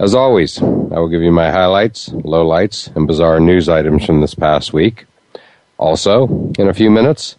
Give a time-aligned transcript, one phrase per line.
[0.00, 0.64] As always, I
[0.98, 5.06] will give you my highlights, lowlights, and bizarre news items from this past week.
[5.78, 7.36] Also, in a few minutes,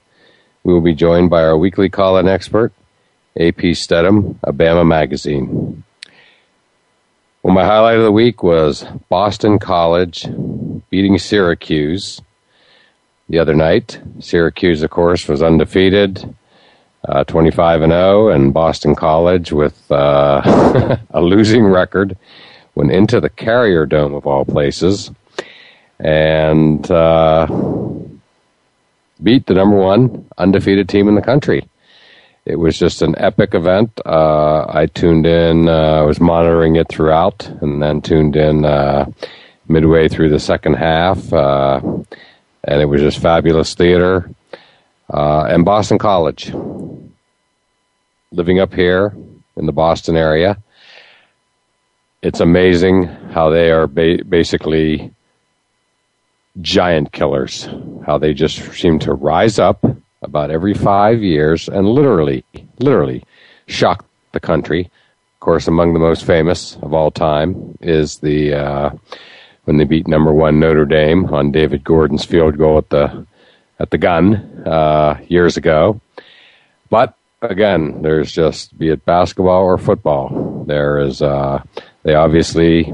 [0.63, 2.71] we will be joined by our weekly call-in expert,
[3.37, 5.83] AP Steadham of Bama Magazine.
[7.43, 10.25] Well, my highlight of the week was Boston College
[10.89, 12.21] beating Syracuse
[13.27, 13.99] the other night.
[14.21, 16.33] Syracuse, of course, was undefeated,
[17.07, 22.17] uh, 25 and 0, and Boston College with uh, a losing record
[22.75, 25.11] went into the Carrier Dome of all places
[25.99, 27.47] and uh,
[29.23, 31.67] beat the number one undefeated team in the country.
[32.45, 33.99] It was just an epic event.
[34.05, 39.05] Uh, I tuned in, uh, I was monitoring it throughout, and then tuned in uh,
[39.67, 42.05] midway through the second half, and
[42.81, 44.29] it was just fabulous theater.
[45.11, 46.51] Uh, and Boston College,
[48.35, 49.16] living up here
[49.56, 50.57] in the Boston area,
[52.22, 55.12] it's amazing how they are ba- basically
[56.62, 57.68] giant killers.
[58.06, 59.84] How they just seem to rise up
[60.22, 62.44] about every five years and literally,
[62.79, 63.24] literally
[63.68, 64.81] shock the country.
[65.35, 68.90] Of course, among the most famous of all time is the uh,
[69.66, 73.25] when they beat number one Notre Dame on David Gordon's field goal at the
[73.79, 74.35] at the gun
[74.66, 76.00] uh, years ago.
[76.90, 81.63] But again, there's just be it basketball or football, there is uh,
[82.03, 82.94] they obviously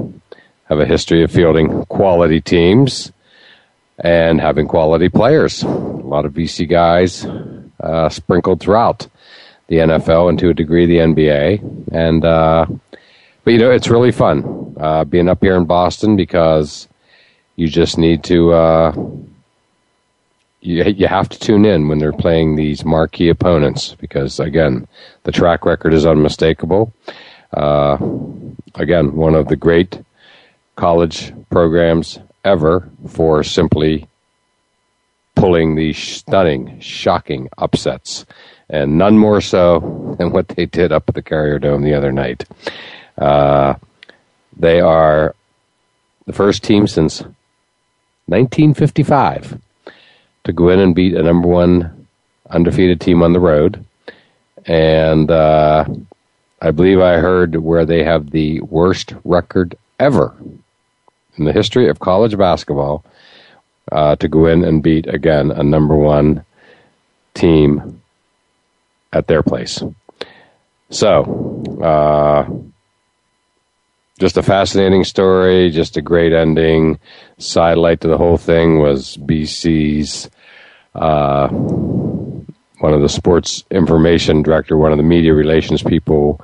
[0.66, 3.12] have a history of fielding quality teams
[4.00, 5.63] and having quality players.
[5.63, 7.25] A lot of BC guys
[7.80, 9.07] uh, sprinkled throughout
[9.68, 11.94] the NFL and to a degree the NBA.
[11.94, 12.66] And uh,
[13.44, 16.88] but you know it's really fun uh, being up here in Boston because
[17.56, 18.53] you just need to.
[20.61, 24.88] You, you have to tune in when they're playing these marquee opponents because again
[25.23, 26.94] the track record is unmistakable
[27.53, 27.97] uh,
[28.75, 30.01] again, one of the great
[30.75, 34.07] college programs ever for simply
[35.35, 38.25] pulling these stunning, shocking upsets.
[38.69, 42.11] And none more so than what they did up at the Carrier Dome the other
[42.11, 42.45] night.
[43.17, 43.75] Uh,
[44.57, 45.35] they are
[46.25, 47.21] the first team since
[48.27, 49.59] 1955
[50.44, 52.07] to go in and beat a number one
[52.50, 53.85] undefeated team on the road.
[54.66, 55.85] And uh,
[56.62, 60.35] I believe I heard where they have the worst record ever
[61.38, 63.03] in the history of college basketball
[63.91, 66.45] uh, to go in and beat again a number one
[67.33, 68.01] team
[69.13, 69.81] at their place.
[70.89, 72.50] So, uh,
[74.19, 77.00] just a fascinating story, just a great ending.
[77.39, 80.30] Sidelight to the whole thing was BC's
[80.93, 86.41] uh, one of the sports information director, one of the media relations people,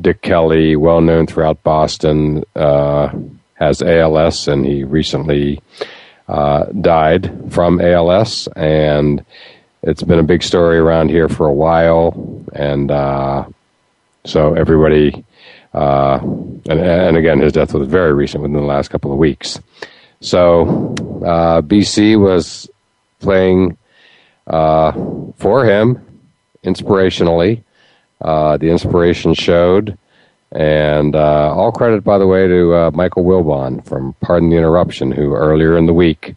[0.00, 3.08] Dick Kelly, well known throughout Boston, uh,
[3.54, 5.60] has ALS, and he recently
[6.28, 9.24] uh, died from ALS, and
[9.82, 13.44] it's been a big story around here for a while, and uh,
[14.24, 15.24] so everybody,
[15.72, 19.60] uh, and, and, again, his death was very recent, within the last couple of weeks.
[20.20, 20.94] So
[21.24, 22.68] uh, BC was
[23.20, 23.78] playing
[24.46, 24.92] uh,
[25.36, 26.20] for him
[26.64, 27.62] inspirationally.
[28.20, 29.98] Uh, the inspiration showed.
[30.52, 35.10] And uh, all credit, by the way, to uh, Michael Wilbon from Pardon the Interruption,
[35.10, 36.34] who earlier in the week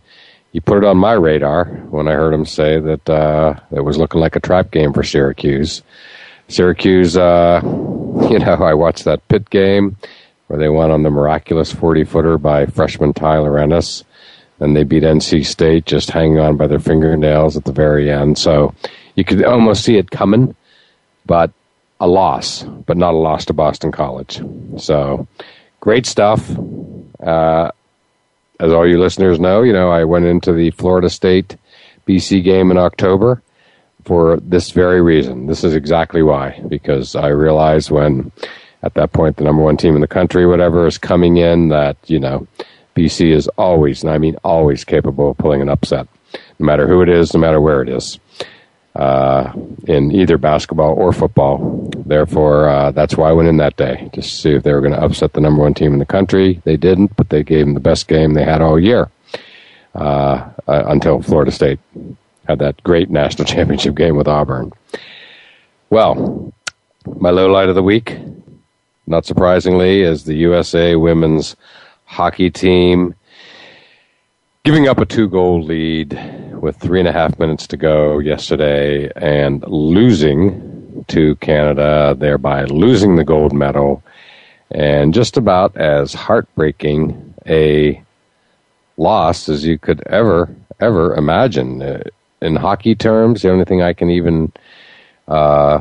[0.51, 3.97] he put it on my radar when I heard him say that uh, it was
[3.97, 5.83] looking like a trap game for Syracuse.
[6.47, 7.61] Syracuse, uh,
[8.29, 9.97] you know, I watched that Pitt game
[10.47, 14.03] where they won on the miraculous 40 footer by freshman Tyler Ennis.
[14.59, 18.37] And they beat NC State just hanging on by their fingernails at the very end.
[18.37, 18.73] So
[19.15, 20.55] you could almost see it coming,
[21.25, 21.51] but
[21.99, 24.41] a loss, but not a loss to Boston College.
[24.77, 25.27] So
[25.79, 26.49] great stuff.
[27.21, 27.71] Uh,
[28.59, 31.55] as all you listeners know, you know, I went into the Florida State
[32.07, 33.41] BC game in October
[34.03, 35.47] for this very reason.
[35.47, 38.31] This is exactly why, because I realized when
[38.83, 41.97] at that point the number one team in the country, whatever, is coming in that,
[42.07, 42.47] you know,
[42.95, 46.07] BC is always, and I mean always capable of pulling an upset,
[46.59, 48.19] no matter who it is, no matter where it is
[48.95, 49.53] uh,
[49.87, 51.89] in either basketball or football.
[52.05, 54.81] Therefore, uh, that's why I went in that day, just to see if they were
[54.81, 56.61] going to upset the number one team in the country.
[56.65, 59.09] They didn't, but they gave them the best game they had all year
[59.95, 61.79] uh, uh until Florida State
[62.47, 64.71] had that great national championship game with Auburn.
[65.89, 66.53] Well,
[67.19, 68.17] my low light of the week,
[69.07, 71.55] not surprisingly, is the USA women's
[72.09, 73.13] hockey team
[74.63, 76.19] giving up a two goal lead
[76.59, 83.15] with three and a half minutes to go yesterday and losing to Canada, thereby losing
[83.15, 84.03] the gold medal.
[84.71, 88.01] And just about as heartbreaking a
[88.97, 91.81] loss as you could ever, ever imagine.
[91.81, 92.03] Uh,
[92.41, 94.51] in hockey terms, the only thing I can even
[95.27, 95.79] uh,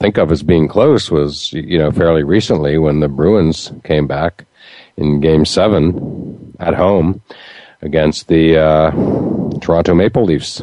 [0.00, 4.44] think of as being close was, you know, fairly recently when the Bruins came back
[4.96, 7.20] in game seven at home
[7.80, 8.90] against the uh,
[9.60, 10.62] Toronto Maple Leafs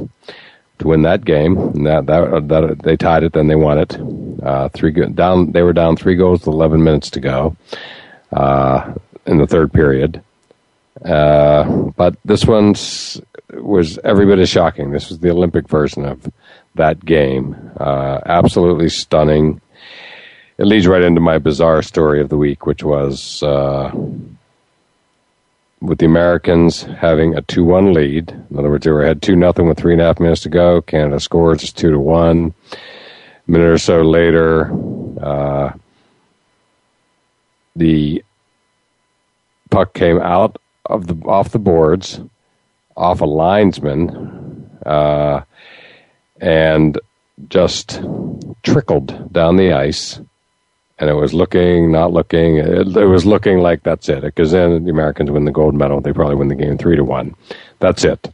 [0.80, 1.58] to win that game.
[1.58, 3.98] And that, that, that they tied it, then they won it.
[4.42, 5.52] Uh, three down.
[5.52, 7.56] They were down three goals with 11 minutes to go
[8.32, 8.94] uh,
[9.26, 10.24] in the third period.
[11.04, 11.64] Uh,
[11.96, 12.76] but this one
[13.54, 14.92] was every bit as shocking.
[14.92, 16.32] This was the Olympic version of
[16.76, 17.72] that game.
[17.78, 19.62] Uh, absolutely stunning.
[20.60, 23.92] It leads right into my bizarre story of the week, which was uh,
[25.80, 28.32] with the Americans having a 2 1 lead.
[28.32, 30.50] In other words, they were had 2 nothing with three and a half minutes to
[30.50, 30.82] go.
[30.82, 32.54] Canada scores, it's 2 to 1.
[32.74, 32.78] A
[33.50, 34.70] minute or so later,
[35.24, 35.72] uh,
[37.78, 38.22] the
[39.70, 40.58] puck came out
[40.88, 42.20] of the off the boards,
[42.98, 45.42] off a linesman, uh,
[46.42, 47.00] and
[47.48, 48.02] just
[48.62, 50.20] trickled down the ice
[51.00, 52.58] and it was looking, not looking.
[52.58, 54.22] It, it was looking like that's it.
[54.22, 57.04] Because then the Americans win the gold medal, they probably win the game three to
[57.04, 57.36] one.
[57.80, 58.32] That's it.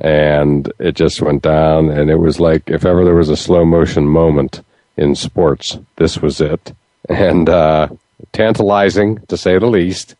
[0.00, 3.64] And it just went down, and it was like if ever there was a slow
[3.64, 4.62] motion moment
[4.96, 6.72] in sports, this was it.
[7.08, 7.88] And uh,
[8.32, 10.16] tantalizing to say the least.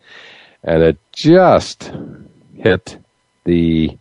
[0.62, 1.92] And it just
[2.54, 2.98] hit
[3.44, 3.96] the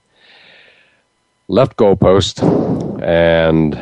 [1.48, 2.42] left goalpost,
[3.04, 3.74] and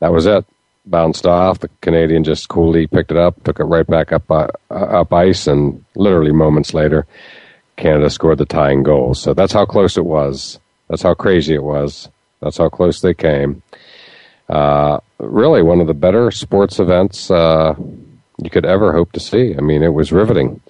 [0.00, 0.44] that was it
[0.86, 1.60] bounced off.
[1.60, 5.46] The Canadian just coolly picked it up, took it right back up uh, up ice,
[5.46, 7.06] and literally moments later,
[7.76, 9.14] Canada scored the tying goal.
[9.14, 10.58] So that's how close it was.
[10.88, 12.08] That's how crazy it was.
[12.40, 13.62] That's how close they came.
[14.48, 17.74] Uh, really, one of the better sports events uh,
[18.42, 19.54] you could ever hope to see.
[19.56, 20.60] I mean, it was riveting.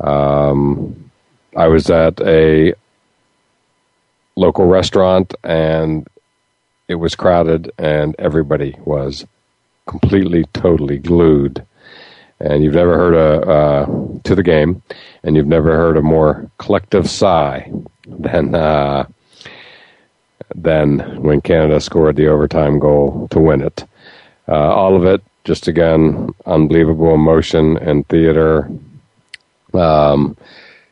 [0.00, 1.10] Um,
[1.56, 2.74] I was at a
[4.34, 6.08] local restaurant and
[6.88, 9.26] it was crowded and everybody was
[9.86, 11.64] completely, totally glued.
[12.40, 13.86] And you've never heard a uh,
[14.24, 14.82] to the game,
[15.22, 17.70] and you've never heard a more collective sigh
[18.06, 19.06] than uh,
[20.54, 23.84] than when Canada scored the overtime goal to win it.
[24.48, 28.68] Uh, all of it, just again, unbelievable emotion and theater.
[29.72, 30.36] Um,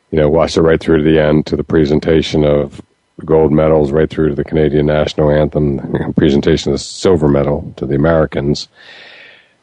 [0.09, 2.81] you know, watched it right through to the end to the presentation of
[3.25, 7.85] gold medals right through to the Canadian national anthem, presentation of the silver medal to
[7.85, 8.67] the Americans,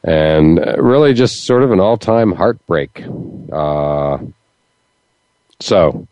[0.04, 3.04] and really just sort of an all-time heartbreak.
[3.52, 4.18] Uh,
[5.60, 6.06] so,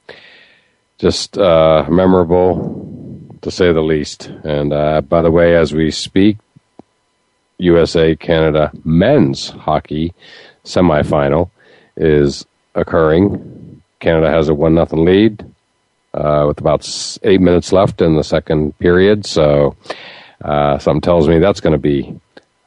[0.99, 4.27] just uh, memorable to say the least.
[4.45, 6.39] And uh, by the way, as we speak,
[7.59, 10.13] USA Canada men's hockey
[10.65, 11.51] semifinal
[11.97, 13.83] is occurring.
[14.01, 15.45] Canada has a one nothing lead
[16.17, 16.89] uh, with about
[17.23, 19.27] eight minutes left in the second period.
[19.27, 19.77] So
[20.43, 22.19] uh, something tells me that's going to be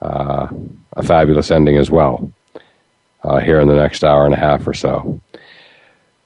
[0.01, 0.47] uh,
[0.93, 2.31] a fabulous ending as well
[3.23, 5.19] uh, here in the next hour and a half or so.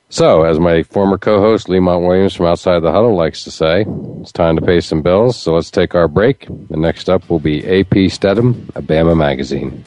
[0.09, 3.83] So, as my former co-host Lemont Williams from Outside the Huddle likes to say,
[4.21, 5.35] it's time to pay some bills.
[5.35, 6.47] So let's take our break.
[6.47, 9.83] And next up will be AP Steadham, a Bama magazine.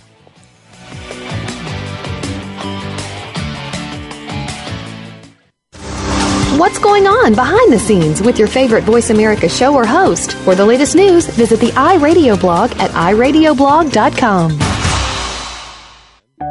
[6.56, 10.32] What's going on behind the scenes with your favorite Voice America show or host?
[10.32, 14.58] For the latest news, visit the iRadio blog at iradioblog.com.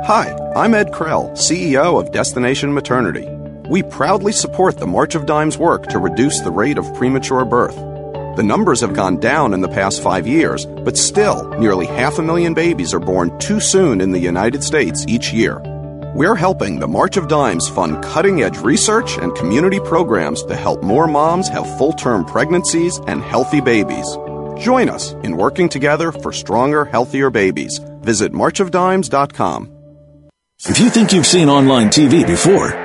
[0.06, 3.28] Hi, I'm Ed Krell, CEO of Destination Maternity.
[3.68, 7.76] We proudly support the March of Dimes work to reduce the rate of premature birth.
[8.38, 12.22] The numbers have gone down in the past five years, but still, nearly half a
[12.22, 15.64] million babies are born too soon in the United States each year.
[16.16, 20.82] We're helping the March of Dimes fund cutting edge research and community programs to help
[20.82, 24.08] more moms have full term pregnancies and healthy babies.
[24.58, 27.82] Join us in working together for stronger, healthier babies.
[28.00, 29.70] Visit marchofdimes.com.
[30.70, 32.85] If you think you've seen online TV before,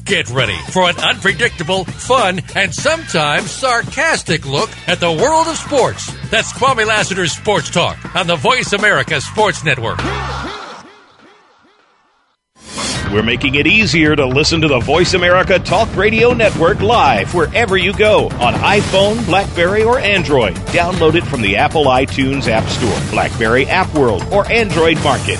[0.11, 6.11] Get ready for an unpredictable, fun, and sometimes sarcastic look at the world of sports.
[6.29, 9.99] That's Kwame Lassiter's Sports Talk on the Voice America Sports Network.
[13.13, 17.77] We're making it easier to listen to the Voice America Talk Radio Network live wherever
[17.77, 20.55] you go on iPhone, Blackberry, or Android.
[20.73, 25.39] Download it from the Apple iTunes App Store, Blackberry App World, or Android Market.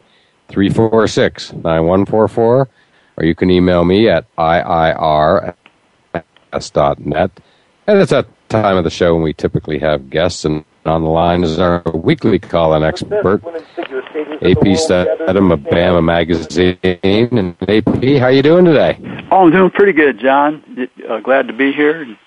[0.51, 2.69] 346 9144,
[3.17, 5.55] or you can email me at iir
[6.99, 7.31] net.
[7.87, 11.09] And it's that time of the show when we typically have guests, and on the
[11.09, 16.77] line is our weekly call in expert, AP Steadham of Bama Magazine.
[16.83, 18.97] And AP, how you doing today?
[19.31, 20.89] Oh, I'm doing pretty good, John.
[21.07, 22.17] Uh, glad to be here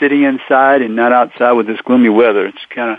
[0.00, 2.46] sitting inside and not outside with this gloomy weather.
[2.46, 2.98] It's kind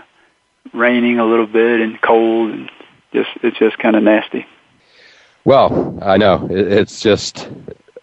[0.72, 2.70] raining a little bit and cold and
[3.12, 4.46] just it's just kind of nasty.
[5.44, 7.48] Well, I know it's just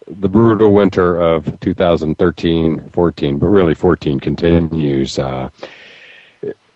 [0.06, 5.18] the brutal winter of 2013-14, but really 14 continues.
[5.18, 5.50] Uh,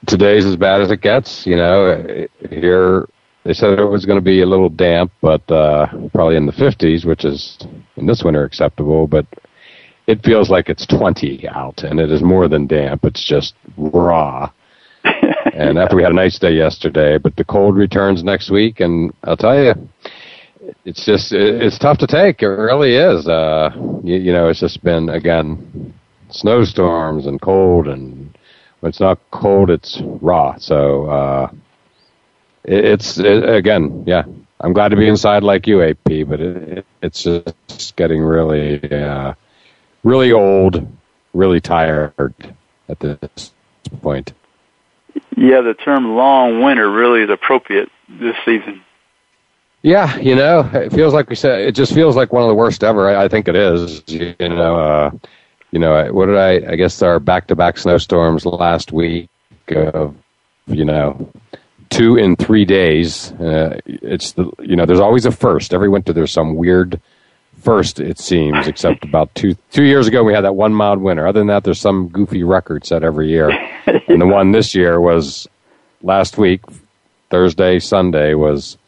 [0.07, 1.47] today's as bad as it gets.
[1.47, 3.07] You know, here
[3.45, 6.53] they said it was going to be a little damp, but uh, probably in the
[6.53, 7.59] 50s, which is
[7.95, 9.07] in this winter acceptable.
[9.07, 9.27] But
[10.09, 13.05] it feels like it's 20 out, and it is more than damp.
[13.05, 14.51] It's just raw.
[15.53, 19.13] and after we had a nice day yesterday, but the cold returns next week, and
[19.23, 19.75] I'll tell you,
[20.85, 22.43] it's just it's tough to take.
[22.43, 23.29] It really is.
[23.29, 23.71] Uh,
[24.05, 25.95] you, you know, it's just been again
[26.31, 28.37] snowstorms and cold, and
[28.81, 30.57] when it's not cold, it's raw.
[30.57, 31.51] So uh,
[32.65, 34.25] it, it's it, again, yeah.
[34.61, 39.35] I'm glad to be inside like you, AP, but it, it's just getting really, uh,
[40.03, 40.87] really old,
[41.35, 42.35] really tired
[42.89, 43.53] at this
[44.01, 44.33] point.
[45.37, 48.83] Yeah, the term long winter really is appropriate this season.
[49.83, 51.61] Yeah, you know, it feels like we said.
[51.61, 53.09] It just feels like one of the worst ever.
[53.09, 54.03] I, I think it is.
[54.09, 55.11] You know, uh,
[55.71, 56.73] you know, what did I?
[56.73, 59.29] I guess our back-to-back snowstorms last week
[59.69, 60.17] of,
[60.67, 61.31] you know,
[61.91, 63.33] two in three days.
[63.33, 65.73] Uh, it's the you know, there's always a first.
[65.73, 67.01] Every winter there's some weird
[67.63, 68.01] first.
[68.01, 71.27] It seems, except about two two years ago we had that one mild winter.
[71.27, 73.51] Other than that, there's some goofy record set every year.
[74.09, 75.47] and the one this year was
[76.03, 76.63] last week,
[77.31, 78.79] Thursday, Sunday was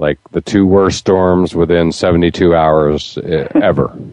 [0.00, 3.94] like the two worst storms within 72 hours uh, ever.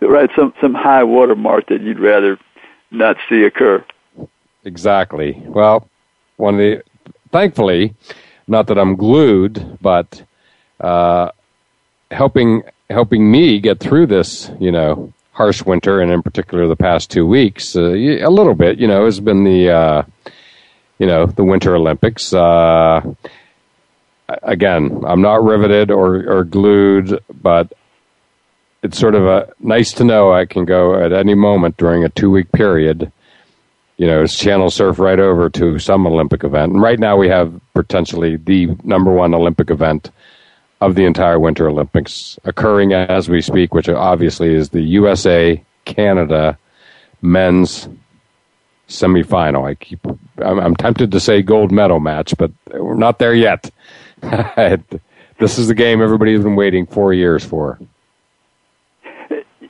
[0.00, 2.38] right, some some high water mark that you'd rather
[2.92, 3.84] not see occur.
[4.64, 5.42] Exactly.
[5.46, 5.90] Well,
[6.36, 6.82] one of the
[7.32, 7.94] thankfully,
[8.46, 10.22] not that I'm glued, but
[10.80, 11.30] uh,
[12.12, 17.10] helping helping me get through this, you know, harsh winter, and in particular the past
[17.10, 20.02] two weeks, uh, a little bit, you know, has been the uh,
[20.98, 22.32] you know the Winter Olympics.
[24.28, 27.72] Again, I'm not riveted or, or glued, but
[28.82, 32.08] it's sort of a nice to know I can go at any moment during a
[32.08, 33.10] two week period.
[33.96, 36.72] You know, channel surf right over to some Olympic event.
[36.72, 40.10] And right now we have potentially the number one Olympic event
[40.80, 46.58] of the entire Winter Olympics occurring as we speak, which obviously is the USA Canada
[47.22, 47.88] men's
[48.88, 49.66] semifinal.
[49.66, 50.04] I keep
[50.38, 53.70] I'm, I'm tempted to say gold medal match, but we're not there yet.
[55.38, 57.78] this is the game everybody's been waiting four years for.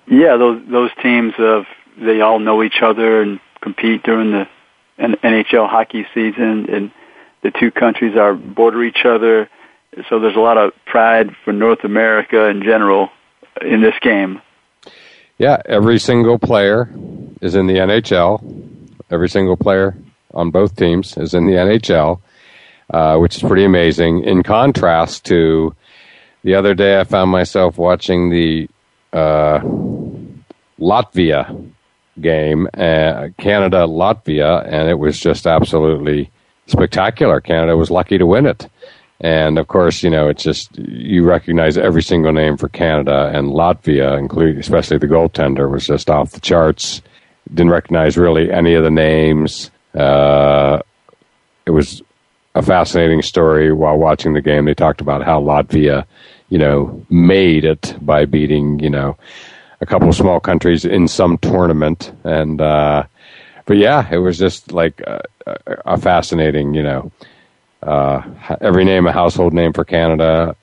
[0.06, 1.64] Yeah, those those teams of
[1.96, 4.46] they all know each other and compete during the
[4.98, 6.90] NHL hockey season, and
[7.42, 9.48] the two countries are border each other.
[10.08, 13.10] So there's a lot of pride for North America in general
[13.62, 14.42] in this game.
[15.38, 16.88] Yeah, every single player
[17.40, 18.88] is in the NHL.
[19.10, 19.96] Every single player
[20.32, 22.20] on both teams is in the NHL.
[22.90, 24.22] Uh, which is pretty amazing.
[24.24, 25.74] In contrast to
[26.42, 28.68] the other day, I found myself watching the
[29.10, 29.60] uh,
[30.78, 31.70] Latvia
[32.20, 36.30] game, uh, Canada Latvia, and it was just absolutely
[36.66, 37.40] spectacular.
[37.40, 38.68] Canada was lucky to win it.
[39.20, 43.48] And of course, you know, it's just you recognize every single name for Canada and
[43.48, 47.00] Latvia, including especially the goaltender, was just off the charts.
[47.48, 49.70] Didn't recognize really any of the names.
[49.94, 50.80] Uh,
[51.64, 52.02] it was
[52.54, 54.64] a fascinating story while watching the game.
[54.64, 56.06] They talked about how Latvia,
[56.48, 59.16] you know, made it by beating, you know,
[59.80, 62.12] a couple of small countries in some tournament.
[62.22, 63.04] And, uh,
[63.66, 65.20] but yeah, it was just like a,
[65.84, 67.10] a fascinating, you know,
[67.82, 68.22] uh,
[68.60, 70.56] every name a household name for Canada.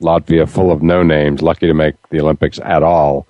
[0.00, 3.26] Latvia full of no names, lucky to make the Olympics at all,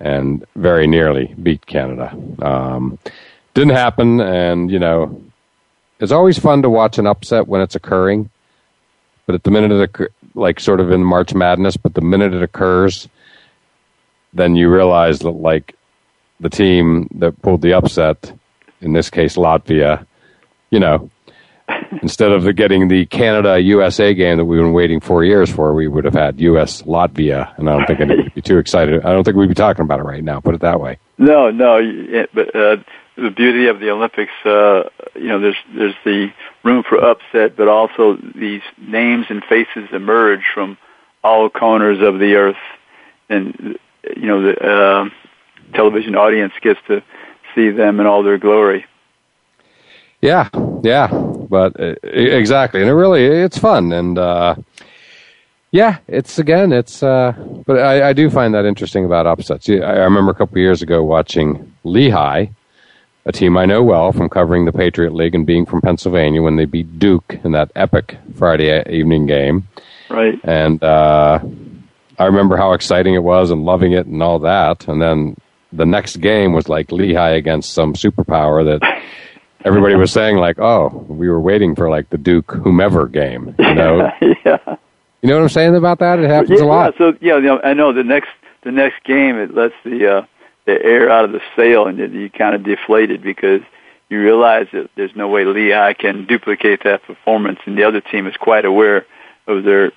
[0.00, 2.14] and very nearly beat Canada.
[2.42, 2.98] Um,
[3.54, 5.29] didn't happen, and you know
[6.00, 8.30] it's always fun to watch an upset when it's occurring,
[9.26, 12.42] but at the minute it like sort of in March Madness, but the minute it
[12.42, 13.08] occurs,
[14.32, 15.74] then you realize that like
[16.40, 18.32] the team that pulled the upset,
[18.80, 20.06] in this case Latvia,
[20.70, 21.10] you know,
[22.02, 25.86] instead of getting the Canada USA game that we've been waiting four years for, we
[25.86, 29.04] would have had US Latvia, and I don't think anybody'd be too excited.
[29.04, 30.40] I don't think we'd be talking about it right now.
[30.40, 30.98] Put it that way.
[31.18, 32.76] No, no, but uh,
[33.16, 37.68] the beauty of the Olympics, uh, you know, there's there's the room for upset, but
[37.68, 40.78] also these names and faces emerge from
[41.22, 42.56] all corners of the earth,
[43.28, 43.78] and
[44.16, 45.08] you know the uh,
[45.74, 47.02] television audience gets to
[47.54, 48.86] see them in all their glory.
[50.22, 50.48] Yeah,
[50.82, 54.54] yeah, but uh, exactly, and it really it's fun, and uh,
[55.72, 57.02] yeah, it's again, it's.
[57.02, 57.32] Uh,
[57.66, 59.68] but I, I do find that interesting about upsets.
[59.68, 62.46] I remember a couple years ago watching Lehigh
[63.26, 66.56] a team I know well from covering the Patriot League and being from Pennsylvania when
[66.56, 69.68] they beat Duke in that epic Friday evening game.
[70.08, 70.40] Right.
[70.42, 71.40] And uh,
[72.18, 74.88] I remember how exciting it was and loving it and all that.
[74.88, 75.36] And then
[75.72, 79.02] the next game was like Lehigh against some superpower that
[79.64, 83.74] everybody was saying like, "Oh, we were waiting for like the Duke whomever game." You
[83.74, 84.10] know.
[84.20, 84.76] yeah.
[85.22, 86.18] You know what I'm saying about that?
[86.18, 86.94] It happens yeah, a lot.
[86.94, 88.30] Yeah, so yeah, you know, I know the next
[88.62, 90.26] the next game it lets the uh
[90.74, 93.62] the air out of the sail and you kind of deflated because
[94.08, 98.26] you realize that there's no way Lehigh can duplicate that performance, and the other team
[98.26, 99.06] is quite aware
[99.46, 99.92] of their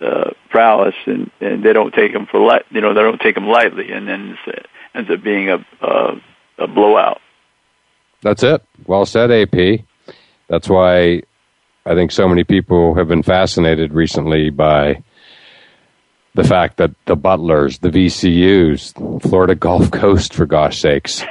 [0.00, 2.64] uh, prowess, and, and they don't take them for light.
[2.70, 6.20] You know, they don't take them lightly, and then it ends up being a, a
[6.58, 7.20] a blowout.
[8.22, 8.62] That's it.
[8.86, 9.84] Well said, AP.
[10.48, 11.22] That's why
[11.84, 15.02] I think so many people have been fascinated recently by
[16.34, 21.24] the fact that the Butlers, the VCUs, Florida Gulf Coast, for gosh sakes,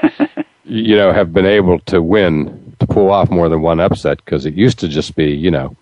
[0.63, 4.45] you know, have been able to win, to pull off more than one upset because
[4.45, 5.75] it used to just be, you know,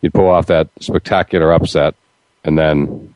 [0.00, 1.94] you'd pull off that spectacular upset
[2.44, 3.14] and then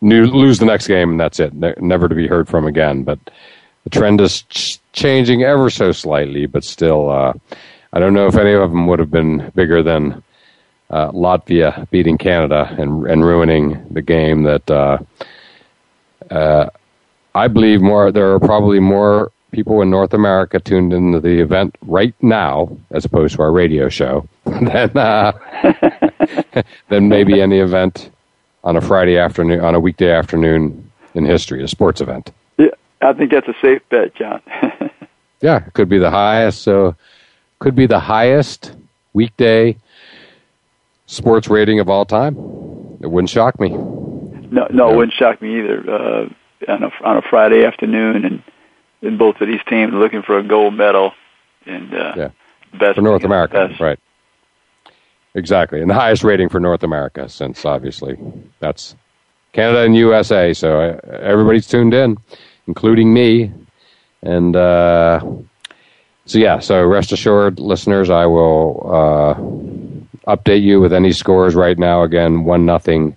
[0.00, 3.02] lose the next game and that's it, never to be heard from again.
[3.02, 3.18] But
[3.84, 7.32] the trend is ch- changing ever so slightly, but still, uh,
[7.92, 10.22] I don't know if any of them would have been bigger than
[10.90, 14.98] uh, Latvia beating Canada and and ruining the game that uh,
[16.30, 16.68] uh,
[17.34, 21.76] I believe more there are probably more people in North America tuned into the event
[21.82, 25.32] right now as opposed to our radio show than uh,
[26.88, 28.10] than maybe any event
[28.64, 32.32] on a Friday afternoon, on a weekday afternoon in history, a sports event.
[32.58, 32.68] Yeah,
[33.00, 34.42] I think that's a safe bet, John.
[35.40, 36.62] yeah, it could be the highest.
[36.62, 36.96] So,
[37.60, 38.72] could be the highest
[39.14, 39.76] weekday
[41.06, 42.36] sports rating of all time.
[43.00, 43.70] It wouldn't shock me.
[43.70, 45.90] No, no, it wouldn't shock me either.
[45.90, 46.28] Uh,
[46.68, 48.42] on a on a Friday afternoon, and
[49.02, 51.12] and both of these teams looking for a gold medal,
[51.66, 52.30] and uh, yeah.
[52.78, 53.80] best for North America, best.
[53.80, 53.98] right?
[55.34, 58.16] Exactly, and the highest rating for North America, since obviously
[58.60, 58.96] that's
[59.52, 60.54] Canada and USA.
[60.54, 62.16] So uh, everybody's tuned in,
[62.66, 63.52] including me,
[64.22, 65.20] and uh,
[66.24, 66.58] so yeah.
[66.58, 69.95] So rest assured, listeners, I will uh,
[70.26, 72.02] update you with any scores right now.
[72.02, 73.16] Again, one nothing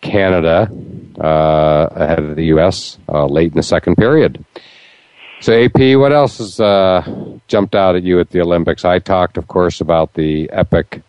[0.00, 0.68] Canada
[1.18, 2.98] uh, ahead of the U.S.
[3.08, 4.44] Uh, late in the second period.
[5.40, 7.02] So, AP, what else has uh,
[7.48, 8.84] jumped out at you at the Olympics?
[8.84, 11.02] I talked, of course, about the epic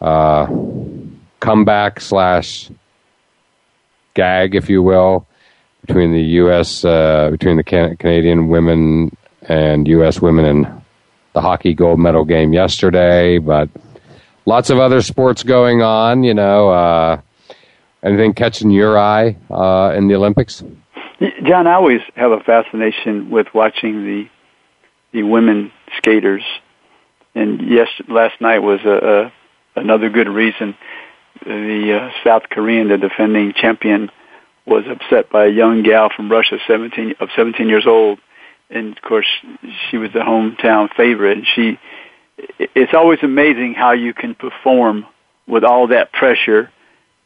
[0.00, 0.46] uh,
[1.40, 2.70] comeback slash
[4.14, 5.26] gag, if you will,
[5.86, 6.84] between the U.S.
[6.84, 10.20] Uh, between the Can- Canadian women and U.S.
[10.20, 10.82] women in
[11.32, 13.38] the hockey gold medal game yesterday.
[13.38, 13.68] But
[14.46, 16.22] lots of other sports going on.
[16.22, 17.20] You know, uh,
[18.02, 20.62] anything catching your eye uh, in the Olympics?
[21.44, 24.28] John, I always have a fascination with watching the
[25.12, 26.42] the women skaters,
[27.34, 29.32] and yes, last night was a,
[29.76, 30.74] a another good reason.
[31.44, 34.10] The uh, South Korean, the defending champion,
[34.66, 38.18] was upset by a young gal from Russia, seventeen of seventeen years old,
[38.70, 39.26] and of course
[39.90, 41.38] she was the hometown favorite.
[41.38, 41.78] And she,
[42.58, 45.06] it's always amazing how you can perform
[45.46, 46.70] with all that pressure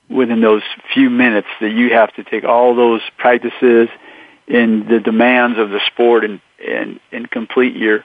[0.09, 0.63] within those
[0.95, 3.89] few minutes that you have to take all those practices
[4.49, 8.05] and the demands of the sport and and and complete your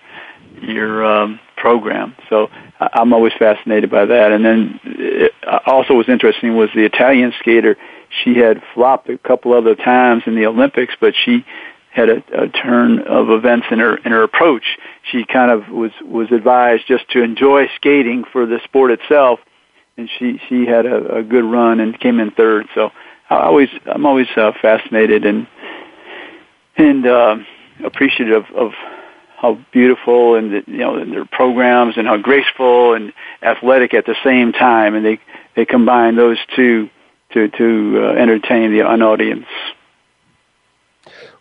[0.61, 2.15] your um, program.
[2.29, 4.31] So I'm always fascinated by that.
[4.31, 5.31] And then it
[5.65, 7.77] also was interesting was the Italian skater.
[8.23, 11.45] She had flopped a couple other times in the Olympics, but she
[11.91, 14.63] had a, a turn of events in her in her approach.
[15.11, 19.39] She kind of was was advised just to enjoy skating for the sport itself
[19.97, 22.67] and she she had a, a good run and came in third.
[22.75, 22.91] So
[23.29, 25.47] I always I'm always uh, fascinated and
[26.77, 27.37] and uh,
[27.83, 28.71] appreciative of
[29.37, 34.15] how beautiful and the, you know their programs and how graceful and athletic at the
[34.23, 35.19] same time, and they
[35.55, 36.89] they combine those two
[37.33, 39.45] to to uh, entertain the an audience.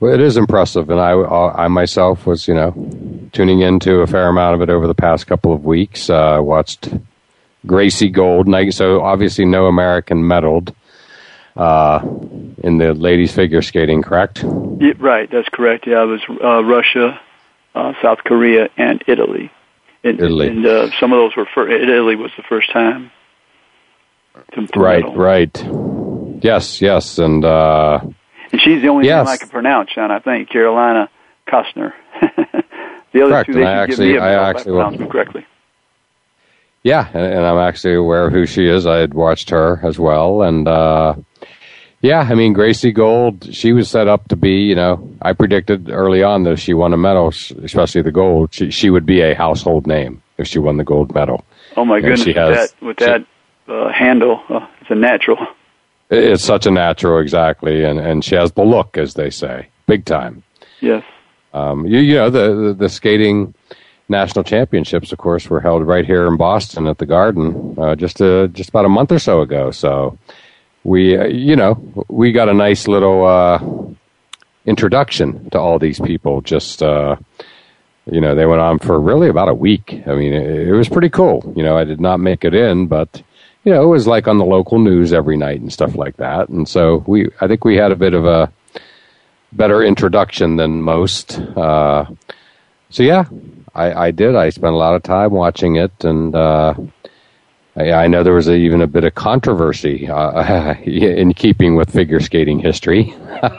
[0.01, 2.73] Well, it is impressive, and I, I myself was, you know,
[3.33, 6.09] tuning into a fair amount of it over the past couple of weeks.
[6.09, 6.89] Uh, watched
[7.67, 8.49] Gracie Gold.
[8.73, 10.75] So obviously, no American medaled
[11.55, 12.01] uh,
[12.65, 14.01] in the ladies figure skating.
[14.01, 14.43] Correct?
[14.43, 15.31] Yeah, right.
[15.31, 15.87] That's correct.
[15.87, 17.21] Yeah, it was uh, Russia,
[17.75, 19.53] uh, South Korea, and Italy.
[20.03, 20.49] And, Italy.
[20.49, 23.11] And uh, some of those were for Italy was the first time.
[24.55, 25.05] To, to right.
[25.05, 25.15] medal.
[25.15, 26.43] Right.
[26.43, 26.81] Yes.
[26.81, 27.19] Yes.
[27.19, 27.45] And.
[27.45, 28.01] Uh,
[28.53, 29.27] and she's the only yes.
[29.27, 30.11] name I can pronounce, Sean.
[30.11, 31.09] I think Carolina
[31.47, 31.93] Kostner.
[32.21, 33.47] the other Correct.
[33.47, 35.47] two, they I should actually, give me a I if actually, I pronounce them correctly.
[36.83, 38.87] Yeah, and, and, I'm actually aware of who she is.
[38.87, 41.15] I had watched her as well, and uh,
[42.01, 43.55] yeah, I mean Gracie Gold.
[43.55, 46.73] She was set up to be, you know, I predicted early on that if she
[46.73, 47.29] won a medal,
[47.63, 51.15] especially the gold, she, she would be a household name if she won the gold
[51.15, 51.45] medal.
[51.77, 52.23] Oh my goodness!
[52.23, 53.27] she with that, with that
[53.69, 55.47] uh, handle, uh, it's a natural.
[56.11, 60.05] It's such a natural, exactly, and and she has the look, as they say, big
[60.05, 60.43] time.
[60.81, 61.05] Yes.
[61.53, 63.55] Um, you, you know the, the the skating
[64.09, 68.21] national championships, of course, were held right here in Boston at the Garden uh, just
[68.21, 69.71] uh, just about a month or so ago.
[69.71, 70.19] So
[70.85, 73.61] we, uh, you know, we got a nice little uh,
[74.67, 76.41] introduction to all these people.
[76.41, 77.17] Just uh,
[78.11, 80.03] you know, they went on for really about a week.
[80.07, 81.53] I mean, it, it was pretty cool.
[81.57, 83.23] You know, I did not make it in, but
[83.65, 86.49] you know, it was like on the local news every night and stuff like that.
[86.49, 88.51] And so we, I think we had a bit of a
[89.53, 91.39] better introduction than most.
[91.39, 92.07] Uh,
[92.89, 93.25] so yeah,
[93.75, 94.35] I, I did.
[94.35, 96.75] I spent a lot of time watching it, and uh,
[97.77, 102.21] I, know there was a, even a bit of controversy uh, in keeping with figure
[102.21, 103.15] skating history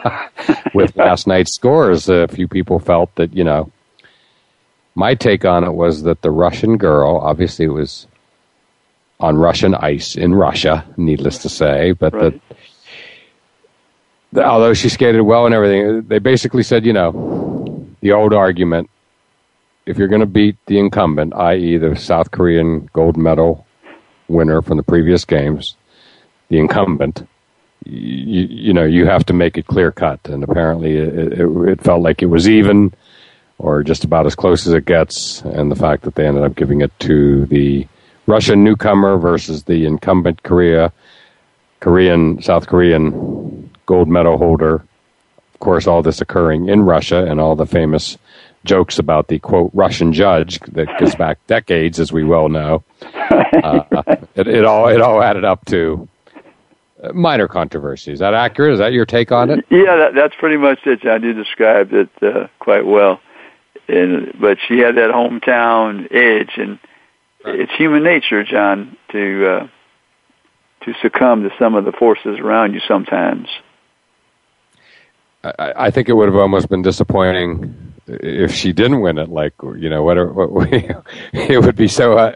[0.74, 2.10] with last night's scores.
[2.10, 3.72] A few people felt that you know.
[4.94, 8.08] My take on it was that the Russian girl, obviously, it was
[9.22, 12.34] on Russian ice in Russia, needless to say, but Right.
[12.48, 12.58] that
[14.34, 18.90] the, although she skated well and everything, they basically said, you know, the old argument
[19.86, 23.66] if you're going to beat the incumbent, i.e., the South Korean gold medal
[24.28, 25.76] winner from the previous games,
[26.50, 27.28] the incumbent,
[27.86, 30.20] you, you know, you have to make it clear cut.
[30.26, 32.94] And apparently it, it, it felt like it was even
[33.58, 35.42] or just about as close as it gets.
[35.42, 37.88] And the fact that they ended up giving it to the
[38.32, 40.94] Russian newcomer versus the incumbent Korea,
[41.82, 44.76] Korean, South Korean gold medal holder.
[45.54, 48.18] Of course, all this occurring in Russia and all the famous
[48.64, 52.84] jokes about the quote Russian judge that goes back decades, as we well know.
[53.02, 53.84] Uh,
[54.36, 56.08] it, it, all it all added up to
[57.14, 58.14] minor controversy.
[58.14, 58.74] Is that accurate?
[58.74, 59.66] Is that your take on it?
[59.70, 61.22] Yeah, that, that's pretty much it, John.
[61.22, 63.20] You described it uh, quite well.
[63.90, 66.80] And, but she had that hometown edge, and
[67.46, 67.60] right.
[67.60, 69.68] it's human nature, John, to uh,
[70.86, 73.48] to succumb to some of the forces around you sometimes.
[75.44, 79.30] I, I think it would have almost been disappointing if she didn't win it.
[79.30, 80.70] Like you know, what, what
[81.34, 82.34] it would be so, uh,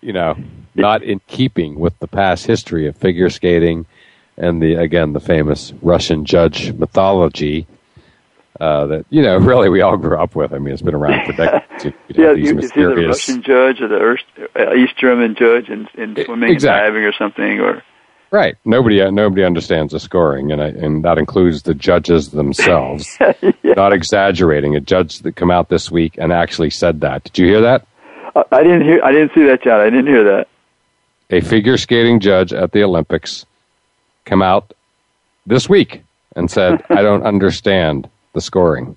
[0.00, 0.36] you know,
[0.74, 3.86] not in keeping with the past history of figure skating
[4.36, 7.66] and the again the famous Russian judge mythology
[8.60, 10.52] uh, that you know really we all grew up with.
[10.52, 11.66] I mean, it's been around for decades.
[12.08, 13.24] You know, yeah, you, mysterious...
[13.24, 16.86] see the Russian judge or the uh, East German judge in, in swimming exactly.
[16.86, 17.82] and diving or something, or
[18.30, 18.54] right.
[18.66, 23.16] Nobody uh, nobody understands the scoring, and I, and that includes the judges themselves.
[23.20, 23.72] yeah.
[23.76, 24.76] Not exaggerating.
[24.76, 27.24] A judge that come out this week and actually said that.
[27.24, 27.86] Did you hear that?
[28.52, 29.02] I didn't hear.
[29.02, 29.80] I didn't see that, John.
[29.80, 30.48] I didn't hear that
[31.30, 33.46] a figure skating judge at the Olympics
[34.24, 34.74] come out
[35.46, 36.02] this week
[36.36, 38.96] and said, "I don't understand the scoring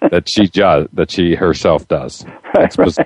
[0.00, 2.96] that she ju- that she herself does." Right, right.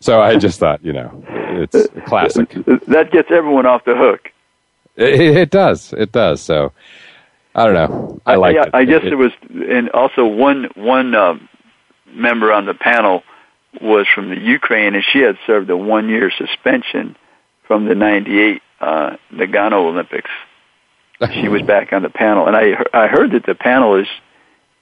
[0.00, 2.50] So I just thought, you know, it's classic.
[2.86, 4.30] That gets everyone off the hook.
[4.96, 5.92] It, it does.
[5.92, 6.40] It does.
[6.40, 6.72] So
[7.54, 8.20] I don't know.
[8.26, 8.56] I like.
[8.56, 11.48] I, I guess it, it, was, and also one one um,
[12.06, 13.22] member on the panel
[13.80, 17.16] was from the Ukraine, and she had served a one year suspension
[17.66, 20.30] from the '98 uh, Nagano Olympics.
[21.32, 24.06] she was back on the panel, and I I heard that the panel is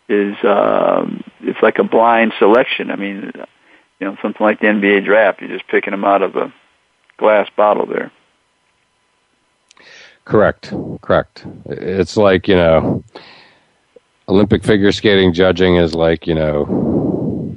[0.09, 2.91] is um, it's like a blind selection.
[2.91, 3.33] I mean,
[4.01, 5.41] you know, something like the NBA draft.
[5.41, 6.53] You're just picking them out of a
[7.17, 8.13] glass bottle there.
[10.25, 10.73] Correct.
[11.01, 11.45] Correct.
[11.67, 13.05] It's like you know,
[14.29, 17.57] Olympic figure skating judging is like you know,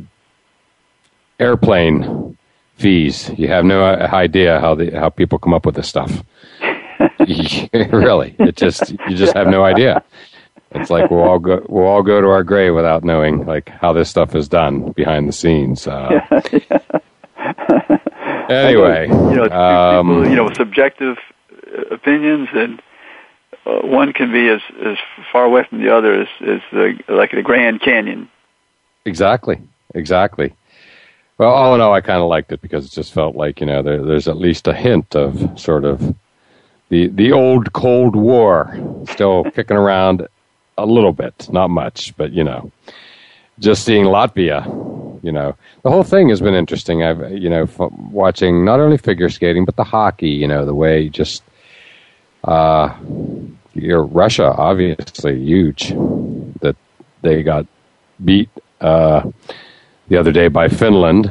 [1.39, 2.37] airplane
[2.75, 3.29] fees.
[3.37, 6.23] You have no idea how the how people come up with this stuff.
[7.73, 10.03] really, it just you just have no idea.
[10.71, 13.93] It's like we'll all go we'll all go to our grave without knowing like how
[13.93, 15.87] this stuff is done behind the scenes.
[15.87, 16.19] Uh,
[18.49, 21.17] anyway, you know, um, people, you know, subjective
[21.91, 22.81] opinions, and
[23.65, 24.97] uh, one can be as as
[25.31, 28.29] far away from the other as, as the like the Grand Canyon.
[29.05, 29.59] Exactly,
[29.95, 30.53] exactly.
[31.37, 33.67] Well, all in all, I kind of liked it because it just felt like you
[33.67, 36.15] know there, there's at least a hint of sort of
[36.89, 38.75] the the old Cold War
[39.09, 40.27] still kicking around
[40.77, 42.71] a little bit, not much, but you know,
[43.59, 44.63] just seeing Latvia,
[45.23, 47.03] you know, the whole thing has been interesting.
[47.03, 50.75] I've you know f- watching not only figure skating but the hockey, you know, the
[50.75, 51.43] way just
[52.43, 52.95] uh,
[53.73, 55.89] you Russia obviously huge
[56.61, 56.75] that
[57.21, 57.65] they got
[58.23, 58.49] beat.
[58.81, 59.23] Uh,
[60.07, 61.25] the other day by Finland,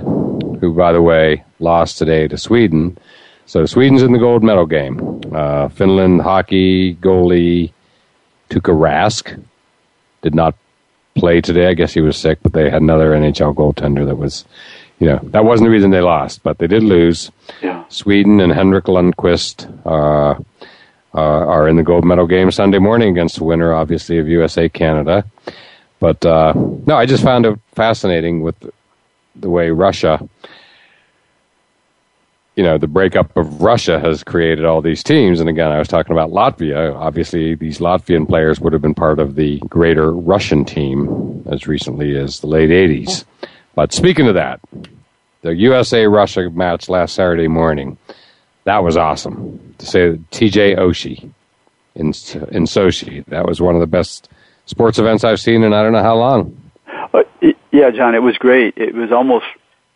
[0.61, 2.99] who, by the way, lost today to Sweden.
[3.47, 5.21] So Sweden's in the gold medal game.
[5.33, 7.73] Uh, Finland hockey goalie
[8.51, 9.43] Tuukka Rask
[10.23, 10.55] did not
[11.15, 11.67] play today.
[11.69, 14.45] I guess he was sick, but they had another NHL goaltender that was,
[14.99, 17.31] you know, that wasn't the reason they lost, but they did lose.
[17.63, 17.85] Yeah.
[17.89, 20.41] Sweden and Henrik Lundqvist uh,
[21.15, 24.69] uh, are in the gold medal game Sunday morning against the winner, obviously, of USA
[24.69, 25.25] Canada.
[25.99, 28.57] But uh, no, I just found it fascinating with
[29.35, 30.29] the way Russia,
[32.57, 35.41] you know, the breakup of Russia has created all these teams.
[35.41, 36.95] And again, I was talking about Latvia.
[36.97, 42.17] Obviously, these Latvian players would have been part of the greater Russian team as recently
[42.17, 43.27] as the late 80s.
[43.75, 44.61] But speaking of that,
[45.43, 47.99] the USA Russia match last Saturday morning,
[48.65, 49.75] that was awesome.
[49.79, 51.31] To say TJ Oshie
[51.95, 54.31] in in Sochi, that was one of the best
[54.65, 56.57] sports events I've seen in I don't know how long.
[57.13, 57.23] Uh,
[57.71, 58.75] yeah, John, it was great.
[58.79, 59.45] It was almost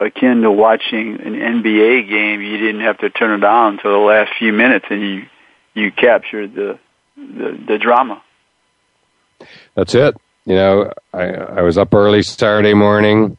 [0.01, 2.41] akin to watching an NBA game.
[2.41, 5.27] You didn't have to turn it on until the last few minutes, and you
[5.75, 6.79] you captured the
[7.17, 8.23] the, the drama.
[9.75, 10.17] That's it.
[10.47, 13.37] You know, I I was up early Saturday morning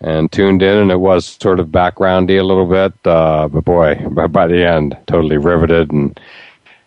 [0.00, 2.92] and tuned in, and it was sort of backgroundy a little bit.
[3.04, 3.94] Uh, but boy,
[4.28, 6.18] by, the end, totally riveted, and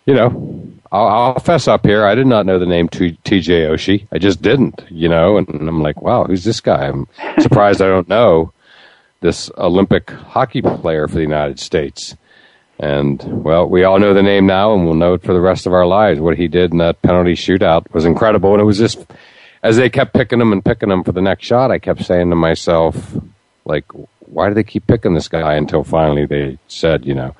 [0.05, 2.05] you know, I'll, I'll, fess up here.
[2.05, 4.07] I did not know the name TJ Oshie.
[4.11, 5.37] I just didn't, you know.
[5.37, 6.87] And I'm like, wow, who's this guy?
[6.87, 7.07] I'm
[7.39, 8.53] surprised I don't know
[9.21, 12.15] this Olympic hockey player for the United States.
[12.79, 15.65] And well, we all know the name now, and we'll know it for the rest
[15.65, 16.19] of our lives.
[16.19, 19.03] What he did in that penalty shootout was incredible, and it was just
[19.63, 21.71] as they kept picking him and picking him for the next shot.
[21.71, 23.15] I kept saying to myself,
[23.65, 23.85] like,
[24.19, 25.55] why do they keep picking this guy?
[25.55, 27.35] Until finally they said, you know,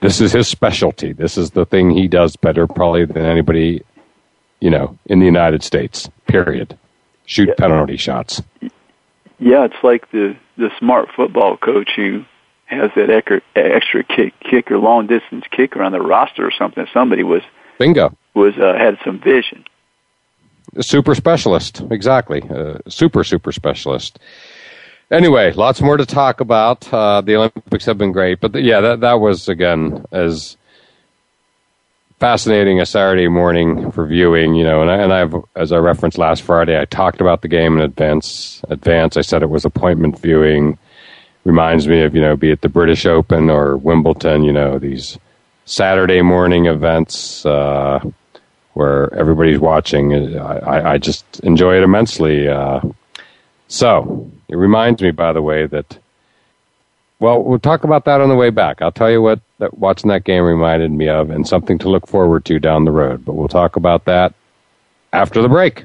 [0.00, 1.12] this is his specialty.
[1.12, 3.82] This is the thing he does better, probably than anybody,
[4.60, 6.08] you know, in the United States.
[6.28, 6.78] Period.
[7.26, 7.54] Shoot Yeah.
[7.58, 8.42] penalty shots.
[9.40, 12.24] Yeah, it's like the the smart football coach who
[12.66, 16.86] has that extra, extra kick, kicker, long distance kicker on the roster or something.
[16.92, 17.42] Somebody was
[17.78, 18.16] Bingo.
[18.34, 19.64] was uh, had some vision.
[20.80, 22.42] Super specialist, exactly.
[22.48, 24.20] Uh, super, super specialist.
[25.10, 26.92] Anyway, lots more to talk about.
[26.92, 30.56] Uh, the Olympics have been great, but yeah, that that was again as
[32.20, 34.54] fascinating a Saturday morning for viewing.
[34.54, 37.48] You know, and I, and I've as I referenced last Friday, I talked about the
[37.48, 38.62] game in advance.
[38.68, 40.78] Advance, I said it was appointment viewing.
[41.44, 44.44] Reminds me of you know, be it the British Open or Wimbledon.
[44.44, 45.18] You know, these
[45.64, 47.44] Saturday morning events.
[47.44, 48.00] Uh,
[48.74, 50.38] where everybody's watching.
[50.38, 52.48] I, I, just enjoy it immensely.
[52.48, 52.80] Uh,
[53.66, 55.98] so it reminds me, by the way, that
[57.20, 58.82] well, we'll talk about that on the way back.
[58.82, 62.06] I'll tell you what that watching that game reminded me of, and something to look
[62.06, 63.24] forward to down the road.
[63.24, 64.34] But we'll talk about that
[65.12, 65.84] after the break.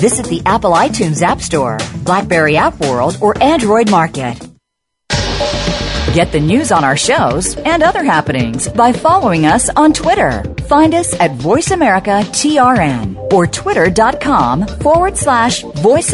[0.01, 4.35] Visit the Apple iTunes App Store, Blackberry App World, or Android Market.
[6.15, 10.43] Get the news on our shows and other happenings by following us on Twitter.
[10.67, 16.13] Find us at Voice America TRN or twitter.com forward slash Voice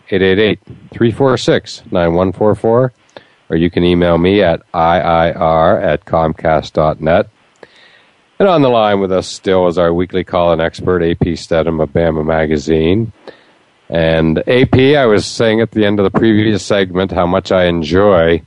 [0.11, 0.59] 888
[0.91, 2.93] 346 9144,
[3.49, 7.29] or you can email me at IIR at Comcast.net.
[8.39, 11.81] And on the line with us still is our weekly call in expert, AP Steadham
[11.81, 13.13] of Bama Magazine.
[13.87, 17.65] And AP, I was saying at the end of the previous segment how much I
[17.65, 18.41] enjoy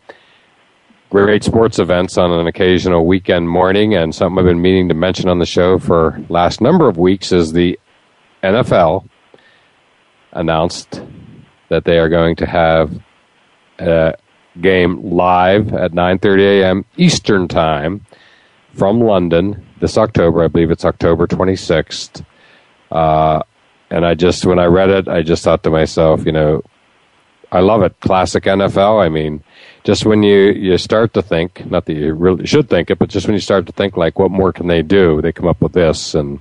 [1.11, 5.29] great sports events on an occasional weekend morning, and something I've been meaning to mention
[5.29, 7.79] on the show for last number of weeks is the
[8.43, 9.09] NFL
[10.33, 11.03] announced
[11.75, 13.03] that they are going to have
[13.81, 14.15] a
[14.61, 16.85] game live at 9:30 a.m.
[16.97, 18.07] Eastern Time
[18.75, 20.45] from London this October.
[20.45, 22.25] I believe it's October 26th.
[22.93, 23.43] Uh,
[23.91, 26.63] and I just, when I read it, I just thought to myself, you know,
[27.51, 27.99] I love it.
[28.01, 29.05] Classic NFL.
[29.05, 29.43] I mean,
[29.83, 33.09] just when you, you start to think, not that you really should think it, but
[33.09, 35.21] just when you start to think, like, what more can they do?
[35.21, 36.15] They come up with this.
[36.15, 36.39] And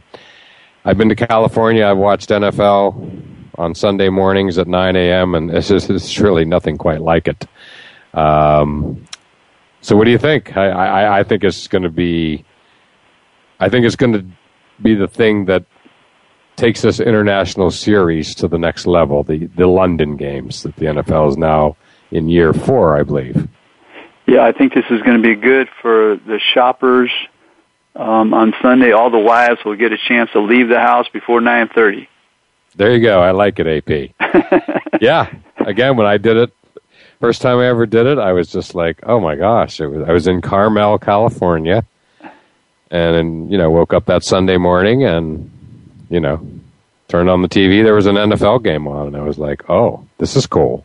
[0.85, 1.85] I've been to California.
[1.85, 6.77] I've watched NFL on Sunday mornings at 9 a.m., and it's, just, it's really nothing
[6.77, 7.47] quite like it.
[8.13, 9.05] Um,
[9.81, 10.55] so, what do you think?
[10.55, 12.45] I, I, I think it's going to be,
[13.59, 14.25] I think it's going to
[14.81, 15.65] be the thing that
[16.55, 21.29] takes this international series to the next level, the, the London games that the NFL
[21.29, 21.75] is now
[22.11, 23.47] in year four, I believe.
[24.27, 27.11] Yeah, I think this is going to be good for the shoppers.
[27.95, 31.41] Um, on Sunday, all the wives will get a chance to leave the house before
[31.41, 32.07] 9:30.
[32.75, 33.21] There you go.
[33.21, 35.01] I like it, AP.
[35.01, 35.31] yeah.
[35.57, 36.53] Again, when I did it,
[37.19, 39.79] first time I ever did it, I was just like, oh my gosh!
[39.79, 41.85] It was, I was in Carmel, California,
[42.91, 45.49] and then you know woke up that Sunday morning and
[46.09, 46.45] you know
[47.13, 47.83] turned on the TV.
[47.83, 50.83] There was an NFL game on, and I was like, oh, this is cool.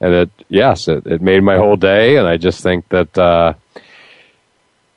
[0.00, 2.16] And it, yes, it, it made my whole day.
[2.16, 3.52] And I just think that, uh,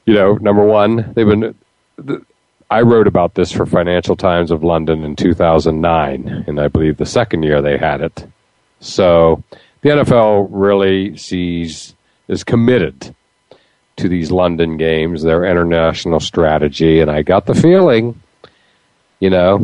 [0.05, 1.55] you know, number one, they've been.
[2.71, 7.05] I wrote about this for Financial Times of London in 2009, and I believe the
[7.05, 8.25] second year they had it.
[8.79, 9.43] So
[9.81, 11.93] the NFL really sees
[12.29, 13.13] is committed
[13.97, 18.21] to these London games, their international strategy, and I got the feeling,
[19.19, 19.57] you know,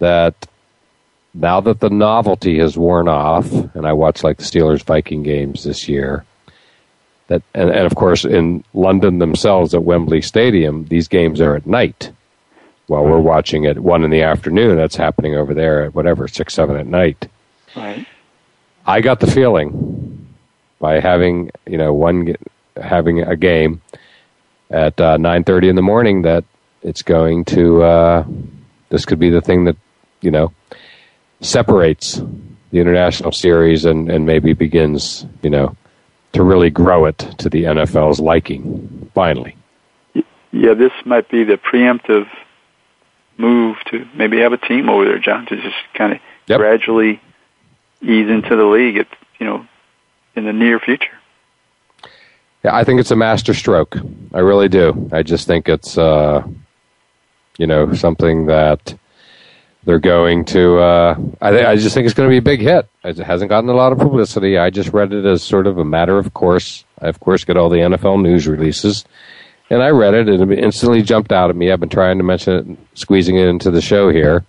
[0.00, 0.46] that
[1.32, 5.64] now that the novelty has worn off, and I watched like the Steelers Viking games
[5.64, 6.26] this year,
[7.28, 11.66] that and, and of course in London themselves at Wembley Stadium, these games are at
[11.66, 12.12] night
[12.86, 14.76] while we're watching at one in the afternoon.
[14.76, 17.28] That's happening over there at whatever six, seven at night.
[17.76, 18.06] Right.
[18.86, 20.34] I got the feeling
[20.78, 22.34] by having you know one
[22.76, 23.80] having a game
[24.70, 26.44] at uh, nine thirty in the morning that
[26.82, 28.24] it's going to uh,
[28.90, 29.76] this could be the thing that
[30.20, 30.52] you know
[31.40, 32.20] separates
[32.70, 35.76] the international series and, and maybe begins you know
[36.32, 39.56] to really grow it to the NFL's liking finally.
[40.52, 42.28] Yeah, this might be the preemptive
[43.36, 46.58] move to maybe have a team over there, John, to just kind of yep.
[46.58, 47.20] gradually
[48.02, 48.98] ease into the league.
[48.98, 49.08] At,
[49.38, 49.66] you know,
[50.36, 51.18] in the near future.
[52.64, 53.96] Yeah, I think it's a master stroke.
[54.32, 55.10] I really do.
[55.12, 56.42] I just think it's, uh,
[57.58, 58.96] you know, something that
[59.84, 60.78] they're going to.
[60.78, 62.88] Uh, I, th- I just think it's going to be a big hit.
[63.04, 64.56] It hasn't gotten a lot of publicity.
[64.56, 66.84] I just read it as sort of a matter of course.
[66.98, 69.04] I of course get all the NFL news releases,
[69.70, 71.70] and I read it and it instantly jumped out at me.
[71.70, 74.44] I've been trying to mention it, squeezing it into the show here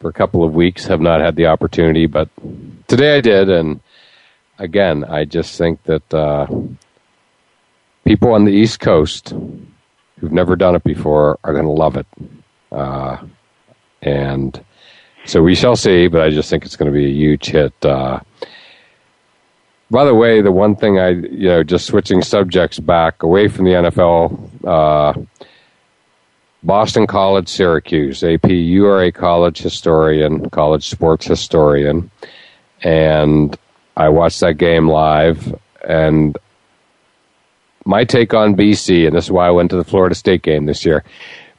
[0.00, 0.86] for a couple of weeks.
[0.86, 2.28] Have not had the opportunity, but
[2.86, 3.80] today I did, and
[4.58, 6.46] again, I just think that uh,
[8.04, 9.34] people on the East Coast
[10.18, 12.06] who've never done it before are going to love it,
[12.72, 13.18] uh,
[14.02, 14.64] and
[15.24, 16.08] so we shall see.
[16.08, 17.72] But I just think it's going to be a huge hit.
[17.84, 18.20] Uh,
[19.90, 23.64] by the way, the one thing I, you know, just switching subjects back away from
[23.64, 25.46] the NFL, uh,
[26.62, 28.22] Boston College, Syracuse.
[28.22, 32.10] AP, you are a college historian, college sports historian,
[32.82, 33.56] and
[33.96, 35.58] I watched that game live.
[35.88, 36.36] And
[37.86, 40.66] my take on BC, and this is why I went to the Florida State game
[40.66, 41.04] this year.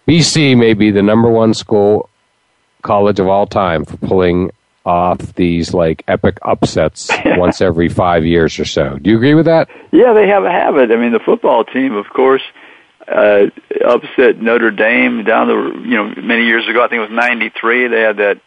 [0.07, 2.09] BC may be the number one school
[2.83, 4.51] college of all time for pulling
[4.89, 8.97] off these like epic upsets once every five years or so.
[8.97, 9.69] Do you agree with that?
[9.91, 10.91] Yeah, they have a habit.
[10.91, 12.41] I mean, the football team, of course,
[13.07, 13.47] uh,
[13.85, 16.83] upset Notre Dame down the you know many years ago.
[16.83, 17.87] I think it was '93.
[17.87, 18.41] They had that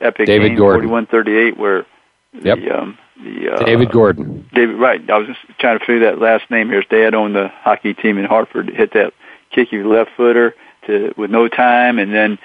[0.00, 0.90] epic David game, Gordon.
[0.90, 1.86] 41-38, where
[2.34, 2.58] Yep.
[2.58, 4.48] the um, the uh, David Gordon.
[4.52, 5.00] David, right.
[5.10, 6.82] I was just trying to figure that last name here.
[6.82, 8.68] His dad owned the hockey team in Hartford.
[8.68, 9.12] Hit that
[9.50, 10.54] kick your left footer
[10.86, 12.38] to with no time, and then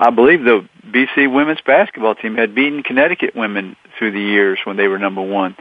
[0.00, 4.78] I believe the BC women's basketball team had beaten Connecticut women through the years when
[4.78, 5.54] they were number one.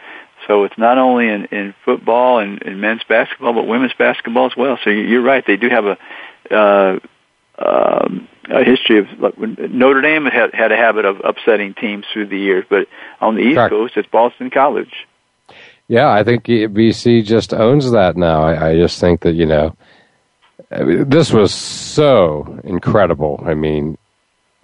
[0.47, 4.55] So it's not only in, in football and, and men's basketball, but women's basketball as
[4.55, 4.79] well.
[4.81, 5.97] So you're right; they do have a
[6.49, 6.99] uh,
[7.59, 12.27] um, a history of like, Notre Dame had had a habit of upsetting teams through
[12.27, 12.87] the years, but
[13.19, 13.71] on the East Correct.
[13.71, 15.05] Coast, it's Boston College.
[15.89, 18.43] Yeah, I think BC just owns that now.
[18.43, 19.75] I, I just think that you know,
[20.71, 23.43] this was so incredible.
[23.45, 23.97] I mean,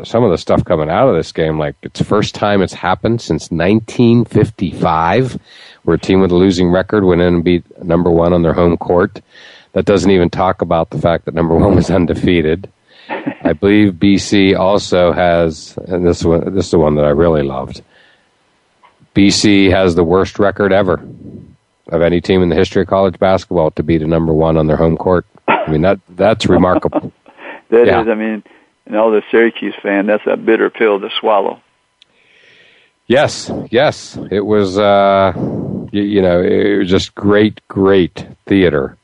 [0.04, 2.74] some of the stuff coming out of this game, like it's the first time it's
[2.74, 5.40] happened since 1955,
[5.84, 8.54] where a team with a losing record went in and beat number one on their
[8.54, 9.22] home court.
[9.74, 12.70] That doesn't even talk about the fact that number one was undefeated.
[13.08, 17.44] I believe BC also has, and this one, this is the one that I really
[17.44, 17.82] loved.
[19.14, 21.06] BC has the worst record ever
[21.90, 24.68] of any team in the history of college basketball to beat a number one on
[24.68, 25.26] their home court.
[25.48, 27.14] I mean that that's remarkable.
[27.70, 28.02] That is, Yeah.
[28.02, 28.44] I mean,
[28.86, 31.62] and all the Syracuse fan, that's a bitter pill to swallow.
[33.08, 34.78] Yes, yes, it was.
[34.80, 35.34] Uh,
[35.92, 38.98] you, you know, it was just great, great theater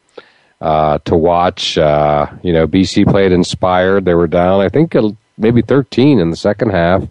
[0.60, 1.78] uh, to watch.
[1.78, 4.06] Uh, you know, BC played inspired.
[4.06, 4.96] They were down, I think,
[5.38, 7.04] maybe thirteen in the second half.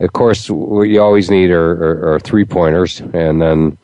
[0.00, 3.76] Of course, what you always need are, are, are three pointers, and then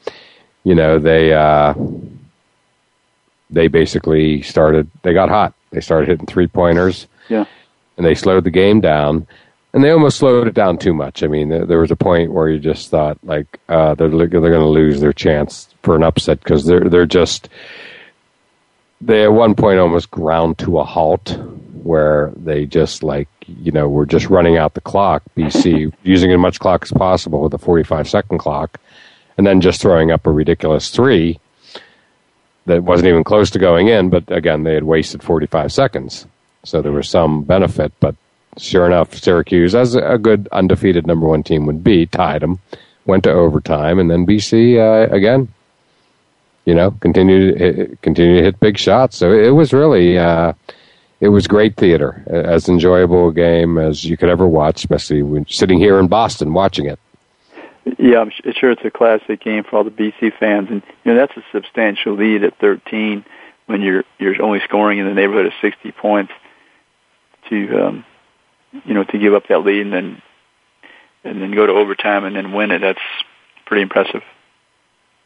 [0.62, 1.74] you know they uh,
[3.50, 4.90] they basically started.
[5.02, 5.52] They got hot.
[5.70, 7.46] They started hitting three pointers Yeah.
[7.96, 9.26] And they slowed the game down.
[9.72, 11.22] and they almost slowed it down too much.
[11.22, 14.52] I mean, there, was a point where you just thought like uh, they're they're going
[14.52, 17.48] to lose their chance for an upset because they're they're just
[19.00, 21.38] they at one point almost ground to a halt
[21.82, 25.22] where they just like you know were just running out the clock.
[25.36, 28.80] BC using as much clock as possible with a forty five second clock,
[29.36, 31.38] and then just throwing up a ridiculous three
[32.66, 34.08] that wasn't even close to going in.
[34.08, 36.26] But again, they had wasted forty five seconds,
[36.64, 38.14] so there was some benefit, but
[38.58, 42.58] sure enough, Syracuse, as a good undefeated number one team would be, tied them,
[43.06, 45.48] went to overtime, and then BC uh, again,
[46.64, 49.16] you know, continued to, continued to hit big shots.
[49.16, 50.54] So it was really, uh,
[51.20, 55.46] it was great theater, as enjoyable a game as you could ever watch, especially when
[55.46, 56.98] sitting here in Boston watching it.
[57.98, 61.18] Yeah, I'm sure it's a classic game for all the BC fans, and you know
[61.18, 63.26] that's a substantial lead at 13
[63.66, 66.32] when you're you're only scoring in the neighborhood of 60 points
[67.50, 68.04] to um,
[68.84, 70.22] you know, to give up that lead and then
[71.22, 72.80] and then go to overtime and then win it.
[72.80, 73.00] That's
[73.66, 74.22] pretty impressive.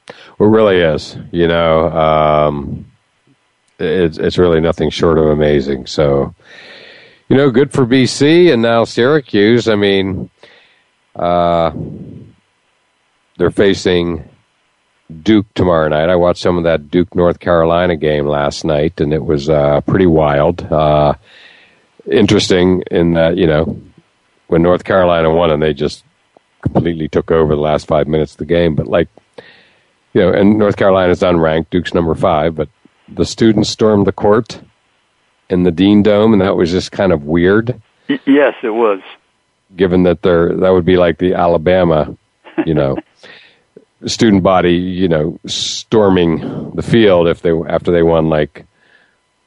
[0.08, 1.16] It really is.
[1.32, 2.86] You know, um,
[3.78, 5.86] it's it's really nothing short of amazing.
[5.86, 6.34] So,
[7.28, 9.68] you know, good for BC and now Syracuse.
[9.68, 10.30] I mean,
[11.16, 11.72] uh,
[13.36, 14.28] they're facing
[15.22, 16.10] Duke tomorrow night.
[16.10, 19.80] I watched some of that Duke North Carolina game last night, and it was uh,
[19.82, 20.62] pretty wild.
[20.62, 21.14] Uh,
[22.10, 23.80] interesting in that you know
[24.48, 26.04] when North Carolina won and they just
[26.62, 28.74] completely took over the last five minutes of the game.
[28.74, 29.08] But like
[30.12, 32.68] you know, and North Carolina's unranked, Duke's number five, but
[33.08, 34.60] the students stormed the court
[35.48, 37.80] in the Dean Dome, and that was just kind of weird.
[38.08, 39.00] yes, it was.
[39.76, 42.16] Given that they're that would be like the Alabama,
[42.66, 42.96] you know.
[44.06, 48.64] student body, you know, storming the field if they after they won like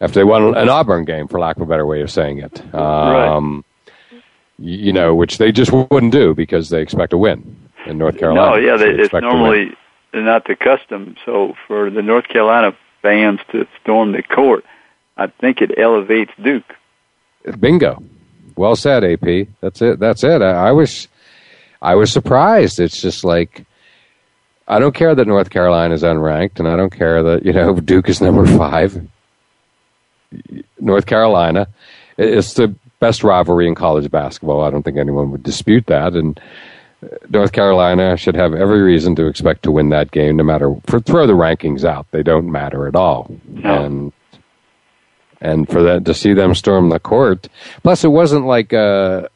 [0.01, 2.75] after they won an Auburn game, for lack of a better way of saying it.
[2.75, 3.63] Um,
[4.11, 4.23] right.
[4.57, 8.51] You know, which they just wouldn't do because they expect a win in North Carolina.
[8.51, 9.75] No, yeah, they, it's normally
[10.13, 11.15] not the custom.
[11.25, 14.65] So for the North Carolina fans to storm the court,
[15.17, 16.75] I think it elevates Duke.
[17.59, 18.03] Bingo.
[18.55, 19.47] Well said, AP.
[19.61, 19.99] That's it.
[19.99, 20.41] That's it.
[20.41, 21.07] I, I was,
[21.81, 22.79] I was surprised.
[22.79, 23.65] It's just like,
[24.67, 27.79] I don't care that North Carolina is unranked, and I don't care that you know
[27.79, 29.07] Duke is number five.
[30.79, 31.67] North Carolina.
[32.17, 34.63] It's the best rivalry in college basketball.
[34.63, 36.13] I don't think anyone would dispute that.
[36.13, 36.39] And
[37.03, 40.75] uh, North Carolina should have every reason to expect to win that game, no matter
[40.85, 42.05] for throw the rankings out.
[42.11, 43.35] They don't matter at all.
[43.47, 43.85] No.
[43.85, 44.13] And
[45.43, 47.49] and for that to see them storm the court.
[47.81, 49.29] Plus, it wasn't like a,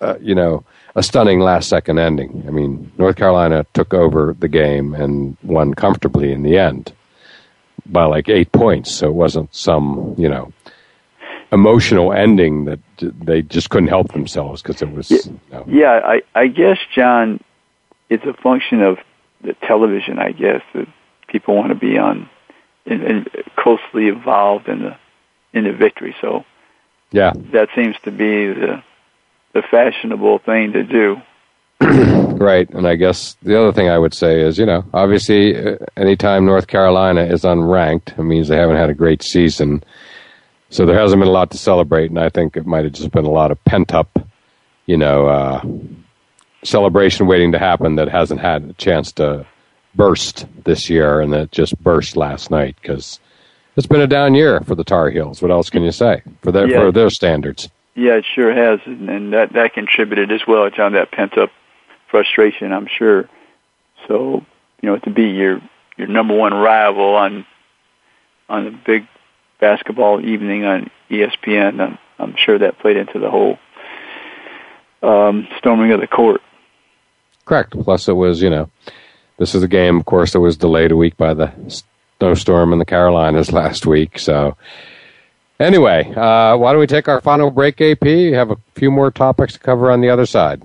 [0.00, 2.44] a you know a stunning last second ending.
[2.46, 6.92] I mean, North Carolina took over the game and won comfortably in the end
[7.88, 8.94] by like eight points.
[8.94, 10.52] So it wasn't some, you know,
[11.52, 15.10] emotional ending that they just couldn't help themselves because it was.
[15.10, 15.64] Yeah, you know.
[15.66, 17.40] yeah, I, I guess, John,
[18.08, 18.98] it's a function of
[19.42, 20.88] the television, I guess, that
[21.28, 22.28] people want to be on
[22.86, 24.96] and, and closely involved in the
[25.52, 26.14] in the victory.
[26.20, 26.44] So,
[27.10, 28.82] yeah, that seems to be the
[29.54, 31.20] the fashionable thing to do.
[31.80, 32.68] right.
[32.70, 36.44] And I guess the other thing I would say is, you know, obviously, uh, anytime
[36.44, 39.84] North Carolina is unranked, it means they haven't had a great season.
[40.70, 43.10] So there hasn't been a lot to celebrate, and I think it might have just
[43.12, 44.18] been a lot of pent up,
[44.86, 45.62] you know, uh,
[46.64, 49.46] celebration waiting to happen that hasn't had a chance to
[49.94, 53.18] burst this year, and that just burst last night because
[53.76, 55.40] it's been a down year for the Tar Heels.
[55.40, 56.80] What else can you say for their Yeah.
[56.80, 57.70] for their standards?
[57.94, 60.92] Yeah, it sure has, and, and that that contributed as well, John.
[60.92, 61.50] That pent up
[62.10, 63.28] frustration, I'm sure.
[64.06, 64.44] So,
[64.80, 65.60] you know, to be your
[65.96, 67.46] your number one rival on
[68.48, 69.06] on a big
[69.60, 73.58] basketball evening on ESPN, I'm, I'm sure that played into the whole
[75.02, 76.40] um, storming of the court.
[77.44, 77.72] Correct.
[77.72, 78.70] Plus, it was you know,
[79.38, 81.52] this is a game, of course, that was delayed a week by the
[82.18, 84.18] snowstorm in the Carolinas last week.
[84.18, 84.56] So,
[85.58, 88.02] anyway, uh, why don't we take our final break, AP?
[88.02, 90.62] We have a few more topics to cover on the other side.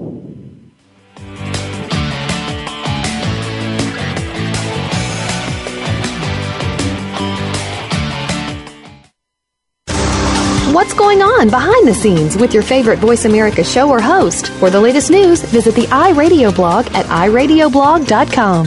[10.73, 14.47] What's going on behind the scenes with your favorite Voice America show or host?
[14.53, 18.65] For the latest news, visit the iRadio blog at iradioblog.com.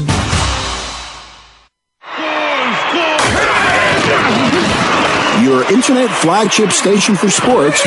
[5.45, 7.83] Your internet flagship station for sports.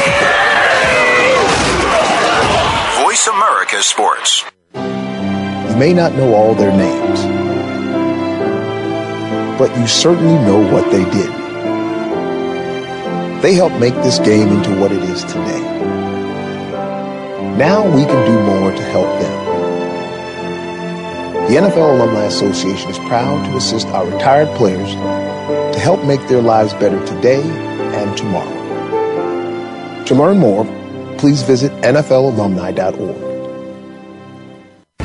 [3.01, 4.43] Voice America Sports.
[4.75, 7.21] You may not know all their names,
[9.57, 11.48] but you certainly know what they did.
[13.41, 15.61] They helped make this game into what it is today.
[17.57, 19.39] Now we can do more to help them.
[21.47, 24.93] The NFL Alumni Association is proud to assist our retired players
[25.73, 30.03] to help make their lives better today and tomorrow.
[30.05, 30.65] To learn more,
[31.17, 33.28] please visit NFLalumni.org.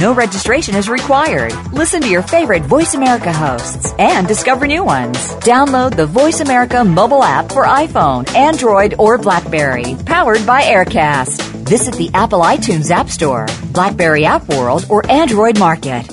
[0.00, 1.52] No registration is required.
[1.74, 5.18] Listen to your favorite Voice America hosts and discover new ones.
[5.44, 11.42] Download the Voice America mobile app for iPhone, Android, or Blackberry, powered by Aircast.
[11.68, 16.06] Visit the Apple iTunes App Store, Blackberry App World, or Android Market.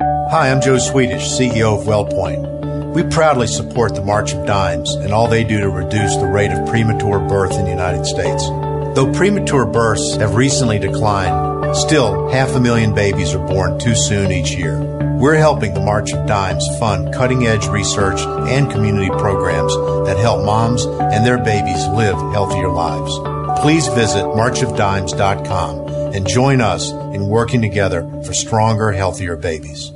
[0.00, 2.94] Hi, I'm Joe Swedish, CEO of WellPoint.
[2.94, 6.52] We proudly support the March of Dimes and all they do to reduce the rate
[6.52, 8.46] of premature birth in the United States.
[8.94, 14.32] Though premature births have recently declined, still half a million babies are born too soon
[14.32, 14.78] each year.
[15.18, 19.74] We're helping the March of Dimes fund cutting edge research and community programs
[20.06, 23.18] that help moms and their babies live healthier lives.
[23.60, 29.90] Please visit marchofdimes.com and join us in working together for stronger, healthier babies.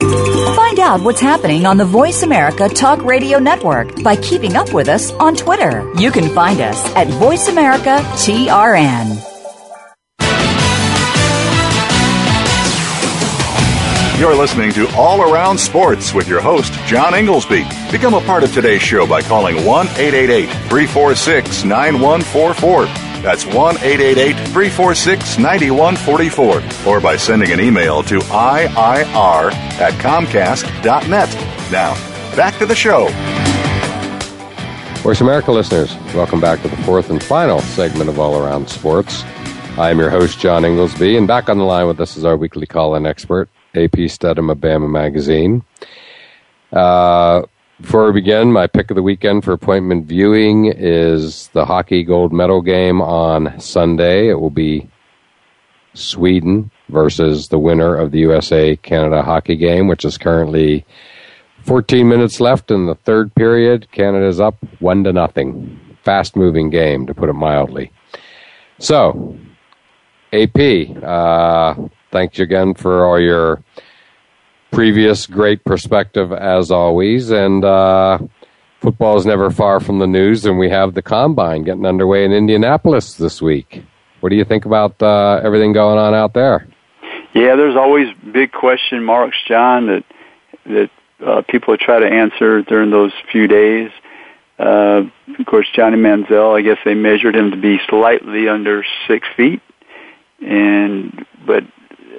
[0.00, 4.88] Find out what's happening on the Voice America Talk Radio Network by keeping up with
[4.88, 5.88] us on Twitter.
[5.96, 9.29] You can find us at Voice America TRN.
[14.20, 17.64] You're listening to All Around Sports with your host, John Inglesby.
[17.90, 22.84] Become a part of today's show by calling 1 888 346 9144.
[23.22, 26.92] That's 1 888 346 9144.
[26.92, 31.72] Or by sending an email to IIR at Comcast.net.
[31.72, 31.94] Now,
[32.36, 33.08] back to the show.
[35.00, 39.22] Voice America listeners, welcome back to the fourth and final segment of All Around Sports.
[39.78, 42.36] I am your host, John Inglesby, and back on the line with us is our
[42.36, 45.64] weekly call in expert, AP Steadham of Bama Magazine.
[46.72, 47.42] Uh,
[47.80, 52.32] before we begin, my pick of the weekend for appointment viewing is the hockey gold
[52.32, 54.28] medal game on Sunday.
[54.28, 54.88] It will be
[55.94, 60.84] Sweden versus the winner of the USA Canada hockey game, which is currently
[61.64, 63.90] 14 minutes left in the third period.
[63.92, 65.80] Canada's up one to nothing.
[66.04, 67.92] Fast moving game, to put it mildly.
[68.78, 69.38] So,
[70.32, 70.58] AP,
[71.02, 71.74] uh,
[72.10, 73.62] thanks again for all your
[74.70, 77.30] previous great perspective as always.
[77.30, 78.18] And uh,
[78.80, 82.32] football is never far from the news, and we have the combine getting underway in
[82.32, 83.82] Indianapolis this week.
[84.20, 86.66] What do you think about uh, everything going on out there?
[87.34, 90.04] Yeah, there's always big question marks, John, that
[90.66, 90.90] that
[91.24, 93.90] uh, people try to answer during those few days.
[94.58, 95.04] Uh,
[95.38, 99.62] of course, Johnny Manziel, I guess they measured him to be slightly under six feet,
[100.40, 101.64] and but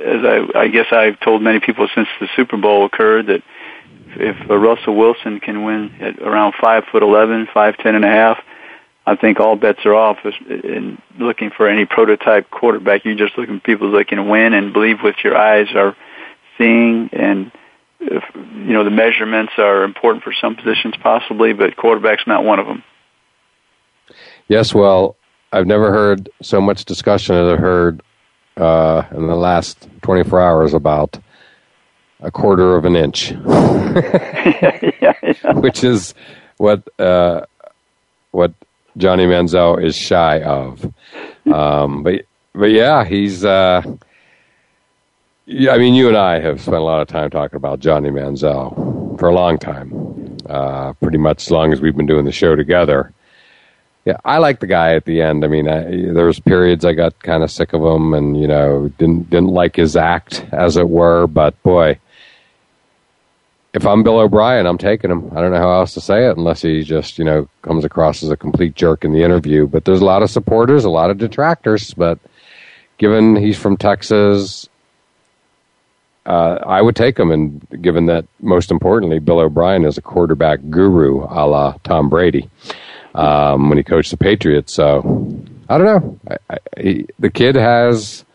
[0.01, 3.43] as I, I guess I've told many people since the Super Bowl occurred that
[4.15, 8.43] if Russell Wilson can win at around five foot eleven, five ten and a half,
[9.05, 10.17] I think all bets are off.
[10.49, 14.73] In looking for any prototype quarterback, you're just looking for people that can win and
[14.73, 15.95] believe what your eyes are
[16.57, 17.51] seeing, and
[17.99, 22.59] if, you know the measurements are important for some positions possibly, but quarterback's not one
[22.59, 22.83] of them.
[24.47, 25.15] Yes, well,
[25.53, 28.01] I've never heard so much discussion as I've heard
[28.61, 31.19] uh, in the last 24 hours about
[32.21, 35.53] a quarter of an inch, yeah, yeah.
[35.55, 36.13] which is
[36.57, 37.45] what uh,
[38.31, 38.53] what
[38.97, 40.85] Johnny Manziel is shy of.
[41.51, 43.43] Um, but but yeah, he's.
[43.43, 43.81] Uh,
[45.47, 48.09] yeah, I mean, you and I have spent a lot of time talking about Johnny
[48.09, 52.31] Manziel for a long time, uh, pretty much as long as we've been doing the
[52.31, 53.11] show together.
[54.05, 55.45] Yeah, I like the guy at the end.
[55.45, 58.47] I mean, I, there was periods I got kind of sick of him, and you
[58.47, 61.27] know, didn't didn't like his act, as it were.
[61.27, 61.99] But boy,
[63.75, 65.29] if I'm Bill O'Brien, I'm taking him.
[65.35, 68.23] I don't know how else to say it, unless he just you know comes across
[68.23, 69.67] as a complete jerk in the interview.
[69.67, 71.93] But there's a lot of supporters, a lot of detractors.
[71.93, 72.17] But
[72.97, 74.67] given he's from Texas,
[76.25, 77.29] uh, I would take him.
[77.29, 82.49] And given that, most importantly, Bill O'Brien is a quarterback guru, a la Tom Brady
[83.13, 84.73] um, when he coached the Patriots.
[84.73, 84.99] So
[85.69, 86.19] I don't know.
[86.29, 88.25] I, I, he, the kid has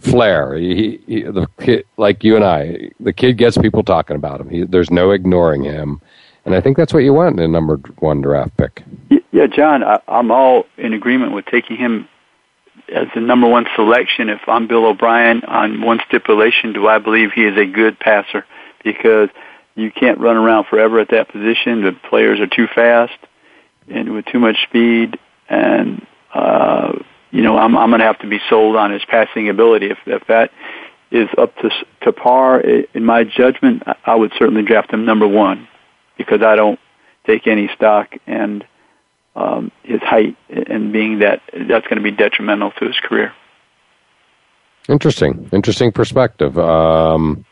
[0.00, 0.54] flair.
[0.54, 4.48] He, he, the kid, like you and I, the kid gets people talking about him.
[4.48, 6.00] He, there's no ignoring him,
[6.44, 8.82] and I think that's what you want in a number one draft pick.
[9.30, 12.08] Yeah, John, I, I'm all in agreement with taking him
[12.94, 14.28] as the number one selection.
[14.28, 18.44] If I'm Bill O'Brien, on one stipulation, do I believe he is a good passer?
[18.82, 19.28] Because
[19.74, 21.82] you can't run around forever at that position.
[21.82, 23.14] The players are too fast
[23.88, 25.18] and with too much speed,
[25.48, 26.92] and uh,
[27.30, 29.90] you know I'm I'm going to have to be sold on his passing ability.
[29.90, 30.50] If if that
[31.10, 31.70] is up to
[32.02, 35.68] to par, in my judgment, I would certainly draft him number one
[36.16, 36.78] because I don't
[37.26, 38.64] take any stock and
[39.34, 43.32] um, his height and being that that's going to be detrimental to his career.
[44.88, 46.58] Interesting, interesting perspective.
[46.58, 47.44] Um,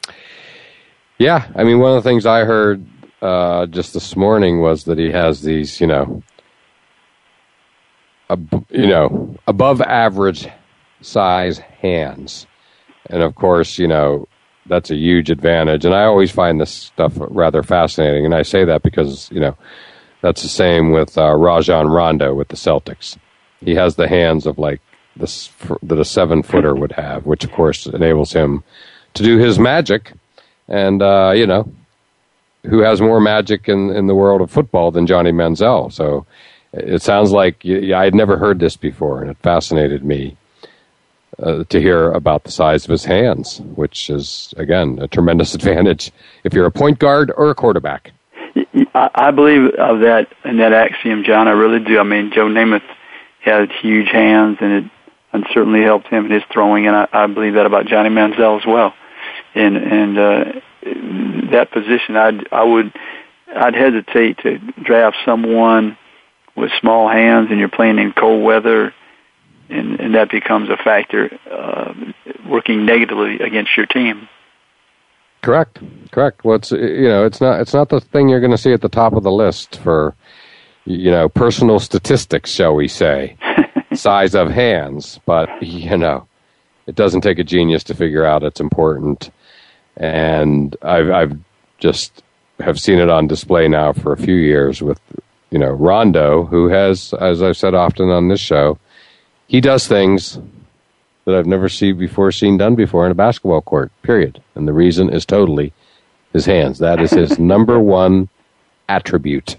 [1.19, 2.85] yeah, I mean, one of the things I heard
[3.23, 6.23] uh, just this morning was that he has these, you know,
[8.31, 10.49] ab- you know, above average
[11.03, 12.47] size hands,
[13.09, 14.27] and of course, you know,
[14.67, 15.85] that's a huge advantage.
[15.85, 19.57] And I always find this stuff rather fascinating, and I say that because you know
[20.23, 23.19] that's the same with uh, Rajon Rondo with the Celtics.
[23.61, 24.81] He has the hands of like
[25.17, 25.51] this
[25.83, 28.63] that a seven footer would have, which of course enables him
[29.15, 30.13] to do his magic.
[30.69, 31.71] And uh, you know,
[32.65, 35.93] who has more magic in in the world of football than Johnny Manziel?
[35.93, 36.27] So
[36.73, 40.37] it sounds like I had never heard this before, and it fascinated me
[41.43, 46.13] uh, to hear about the size of his hands, which is again a tremendous advantage
[46.45, 48.13] if you're a point guard or a quarterback.
[48.95, 51.47] I believe of that in that axiom, John.
[51.49, 51.99] I really do.
[51.99, 52.83] I mean, Joe Namath
[53.41, 54.91] had huge hands, and it
[55.33, 58.59] and certainly helped him in his throwing, and I, I believe that about Johnny Manziel
[58.59, 58.95] as well.
[59.55, 62.93] And and uh, that position, I'd I would
[63.55, 65.97] I'd hesitate to draft someone
[66.57, 68.95] with small hands, and you're playing in cold weather,
[69.69, 71.95] and and that becomes a factor uh,
[72.49, 74.29] working negatively against your team.
[75.43, 75.79] Correct.
[76.11, 76.45] Correct.
[76.45, 78.83] Well, it's you know, it's not it's not the thing you're going to see at
[78.83, 80.15] the top of the list for
[80.85, 83.37] you know personal statistics, shall we say,
[83.95, 85.19] size of hands.
[85.25, 86.27] But you know,
[86.87, 89.31] it doesn't take a genius to figure out it's important.
[89.97, 91.39] And I've I've
[91.79, 92.23] just
[92.61, 95.01] have seen it on display now for a few years with
[95.51, 98.79] you know Rondo, who has, as I've said often on this show,
[99.47, 100.39] he does things
[101.25, 103.91] that I've never seen before, seen done before in a basketball court.
[104.03, 104.43] Period.
[104.55, 105.73] And the reason is totally
[106.33, 106.79] his hands.
[106.79, 108.29] That is his number one
[108.89, 109.57] attribute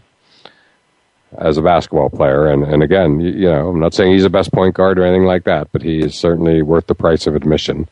[1.38, 2.47] as a basketball player.
[2.47, 5.03] And and again, you, you, know, I'm not saying he's the best point guard or
[5.03, 7.88] anything like that, but he is certainly worth the price of admission.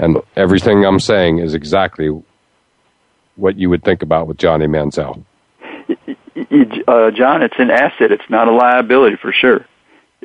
[0.00, 2.08] And everything I'm saying is exactly
[3.36, 5.24] what you would think about with Johnny Manziel.
[6.88, 8.10] Uh, John, it's an asset.
[8.10, 9.66] It's not a liability for sure.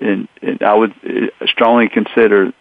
[0.02, 2.54] And, and I would uh, strongly consider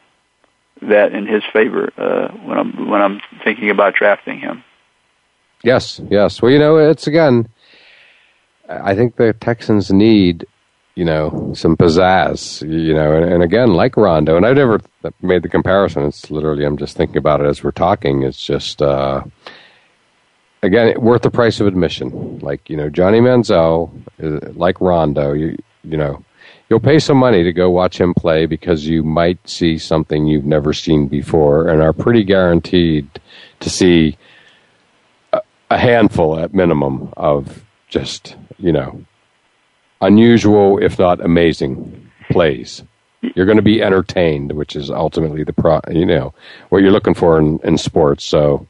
[0.82, 4.64] that in his favor uh, when I'm when I'm thinking about drafting him.
[5.62, 6.42] Yes, yes.
[6.42, 7.48] Well, you know, it's again.
[8.68, 10.46] I think the Texans need,
[10.94, 12.62] you know, some pizzazz.
[12.62, 14.80] You know, and, and again, like Rondo, and I've never
[15.22, 16.04] made the comparison.
[16.04, 18.22] It's literally I'm just thinking about it as we're talking.
[18.22, 18.82] It's just.
[18.82, 19.24] Uh,
[20.62, 22.38] again, worth the price of admission.
[22.40, 23.90] Like you know, Johnny Manziel,
[24.22, 26.24] uh, like Rondo, you you know,
[26.68, 30.46] you'll pay some money to go watch him play because you might see something you've
[30.46, 33.08] never seen before and are pretty guaranteed
[33.60, 34.16] to see
[35.32, 35.40] a,
[35.70, 39.04] a handful at minimum of just, you know,
[40.06, 42.82] unusual, if not amazing plays.
[43.34, 46.34] You're going to be entertained, which is ultimately the pro, you know,
[46.68, 48.24] what you're looking for in, in sports.
[48.24, 48.66] So,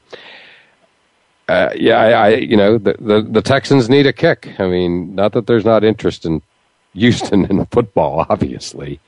[1.49, 4.55] uh, yeah, I, I, you know, the, the, the Texans need a kick.
[4.57, 6.41] I mean, not that there's not interest in
[6.93, 8.99] Houston in football, obviously.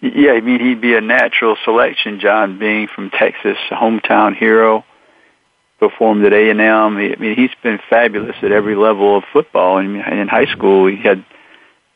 [0.00, 2.20] Yeah, I mean he'd be a natural selection.
[2.20, 4.84] John, being from Texas, hometown hero,
[5.80, 6.96] performed at A and M.
[6.96, 9.78] I mean he's been fabulous at every level of football.
[9.78, 11.24] And in high school, he had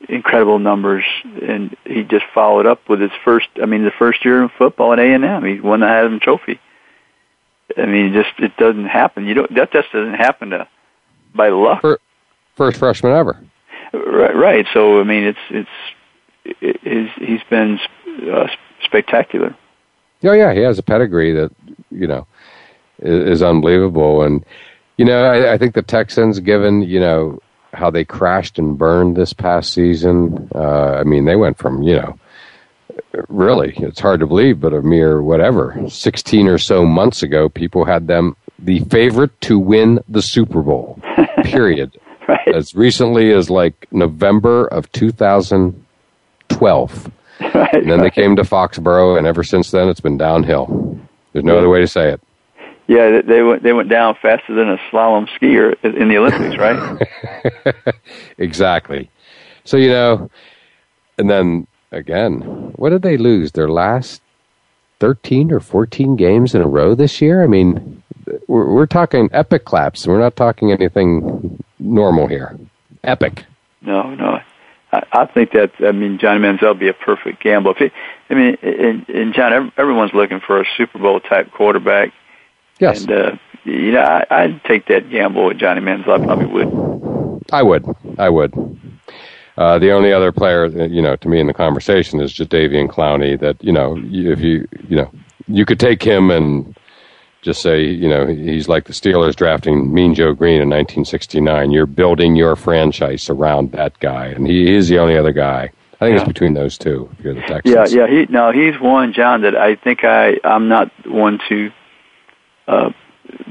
[0.08, 1.04] incredible numbers,
[1.42, 3.48] and he just followed up with his first.
[3.62, 6.20] I mean, the first year in football at A and M, he won the Heisman
[6.20, 6.60] Trophy.
[7.76, 9.26] I mean, just it doesn't happen.
[9.26, 9.54] You don't.
[9.54, 10.68] That just doesn't happen to
[11.34, 11.84] by luck.
[12.56, 13.42] First freshman ever.
[13.92, 14.66] Right, right.
[14.72, 15.68] So I mean, it's it's
[16.44, 17.78] it, he's been
[18.30, 18.48] uh,
[18.82, 19.56] spectacular.
[20.24, 21.50] Oh yeah, he has a pedigree that
[21.90, 22.26] you know
[22.98, 24.44] is, is unbelievable, and
[24.96, 27.40] you know I, I, think the Texans, given you know
[27.72, 31.96] how they crashed and burned this past season, uh, I mean they went from you
[31.96, 32.18] know
[33.28, 37.84] really it's hard to believe, but a mere whatever sixteen or so months ago, people
[37.84, 41.00] had them the favorite to win the Super Bowl.
[41.44, 41.98] Period
[42.28, 42.54] right.
[42.54, 47.12] as recently as like November of 2012.
[47.54, 48.14] Right, and then right.
[48.14, 50.96] they came to Foxborough, and ever since then, it's been downhill.
[51.32, 51.58] There's no yeah.
[51.58, 52.20] other way to say it.
[52.86, 57.94] Yeah, they went they went down faster than a slalom skier in the Olympics, right?
[58.38, 59.08] exactly.
[59.64, 60.30] So you know,
[61.16, 62.40] and then again,
[62.76, 63.52] what did they lose?
[63.52, 64.20] Their last
[64.98, 67.44] thirteen or fourteen games in a row this year.
[67.44, 68.02] I mean,
[68.48, 70.06] we're, we're talking epic claps.
[70.06, 72.58] We're not talking anything normal here.
[73.04, 73.44] Epic.
[73.80, 74.40] No, no.
[74.92, 77.72] I, I think that I mean Johnny Manziel would be a perfect gamble.
[77.72, 77.90] If he,
[78.30, 82.12] I mean, and, and John, everyone's looking for a Super Bowl type quarterback.
[82.82, 83.02] Yes.
[83.02, 83.32] And uh,
[83.64, 86.20] you know, I, I'd take that gamble with Johnny Manziel.
[86.20, 87.42] I probably would.
[87.52, 87.84] I would.
[88.18, 88.52] I would.
[89.56, 92.88] Uh, the only other player, uh, you know, to me in the conversation is Jadeveon
[92.88, 93.38] Clowney.
[93.38, 95.10] That you know, if you you know,
[95.46, 96.74] you could take him and
[97.42, 101.70] just say, you know, he's like the Steelers drafting Mean Joe Greene in 1969.
[101.70, 105.70] You're building your franchise around that guy, and he is the only other guy.
[106.00, 106.22] I think Yeah.
[106.22, 107.08] it's between those two.
[107.18, 107.92] If you're the Texans.
[107.94, 108.10] Yeah, yeah.
[108.10, 109.42] He no, he's one, John.
[109.42, 111.70] That I think I I'm not one to
[112.68, 112.90] uh,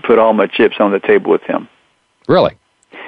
[0.03, 1.67] put all my chips on the table with him.
[2.27, 2.57] Really,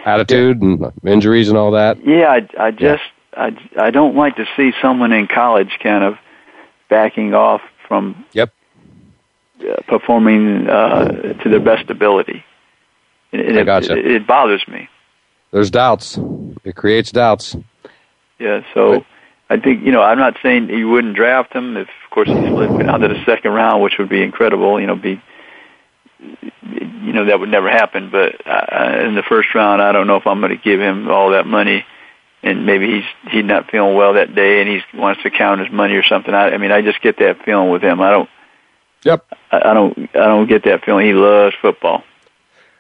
[0.06, 2.06] attitude and injuries and all that.
[2.06, 3.04] Yeah, I, I just
[3.36, 6.16] I I don't like to see someone in college kind of
[6.90, 8.54] backing off from Yep.
[9.62, 12.44] uh, performing uh, to their best ability.
[13.32, 13.98] It, I gotcha.
[13.98, 14.90] it, it bothers me.
[15.52, 16.20] There's doubts.
[16.64, 17.56] It creates doubts.
[18.40, 19.06] Yeah, so
[19.50, 22.34] I think you know I'm not saying you wouldn't draft him if, of course, he
[22.34, 24.80] slid down to the second round, which would be incredible.
[24.80, 25.22] You know, be
[26.62, 28.10] you know that would never happen.
[28.10, 31.10] But uh, in the first round, I don't know if I'm going to give him
[31.10, 31.86] all that money,
[32.42, 35.72] and maybe he's he's not feeling well that day, and he wants to count his
[35.72, 36.34] money or something.
[36.34, 38.02] I, I mean, I just get that feeling with him.
[38.02, 38.30] I don't.
[39.04, 39.26] Yep.
[39.52, 39.98] I, I don't.
[40.16, 41.06] I don't get that feeling.
[41.06, 42.04] He loves football.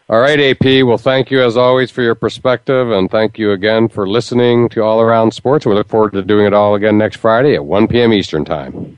[0.10, 0.86] All right, AP.
[0.86, 4.84] Well, thank you as always for your perspective, and thank you again for listening to
[4.84, 5.66] All Around Sports.
[5.66, 8.12] We look forward to doing it all again next Friday at 1 p.m.
[8.12, 8.98] Eastern Time.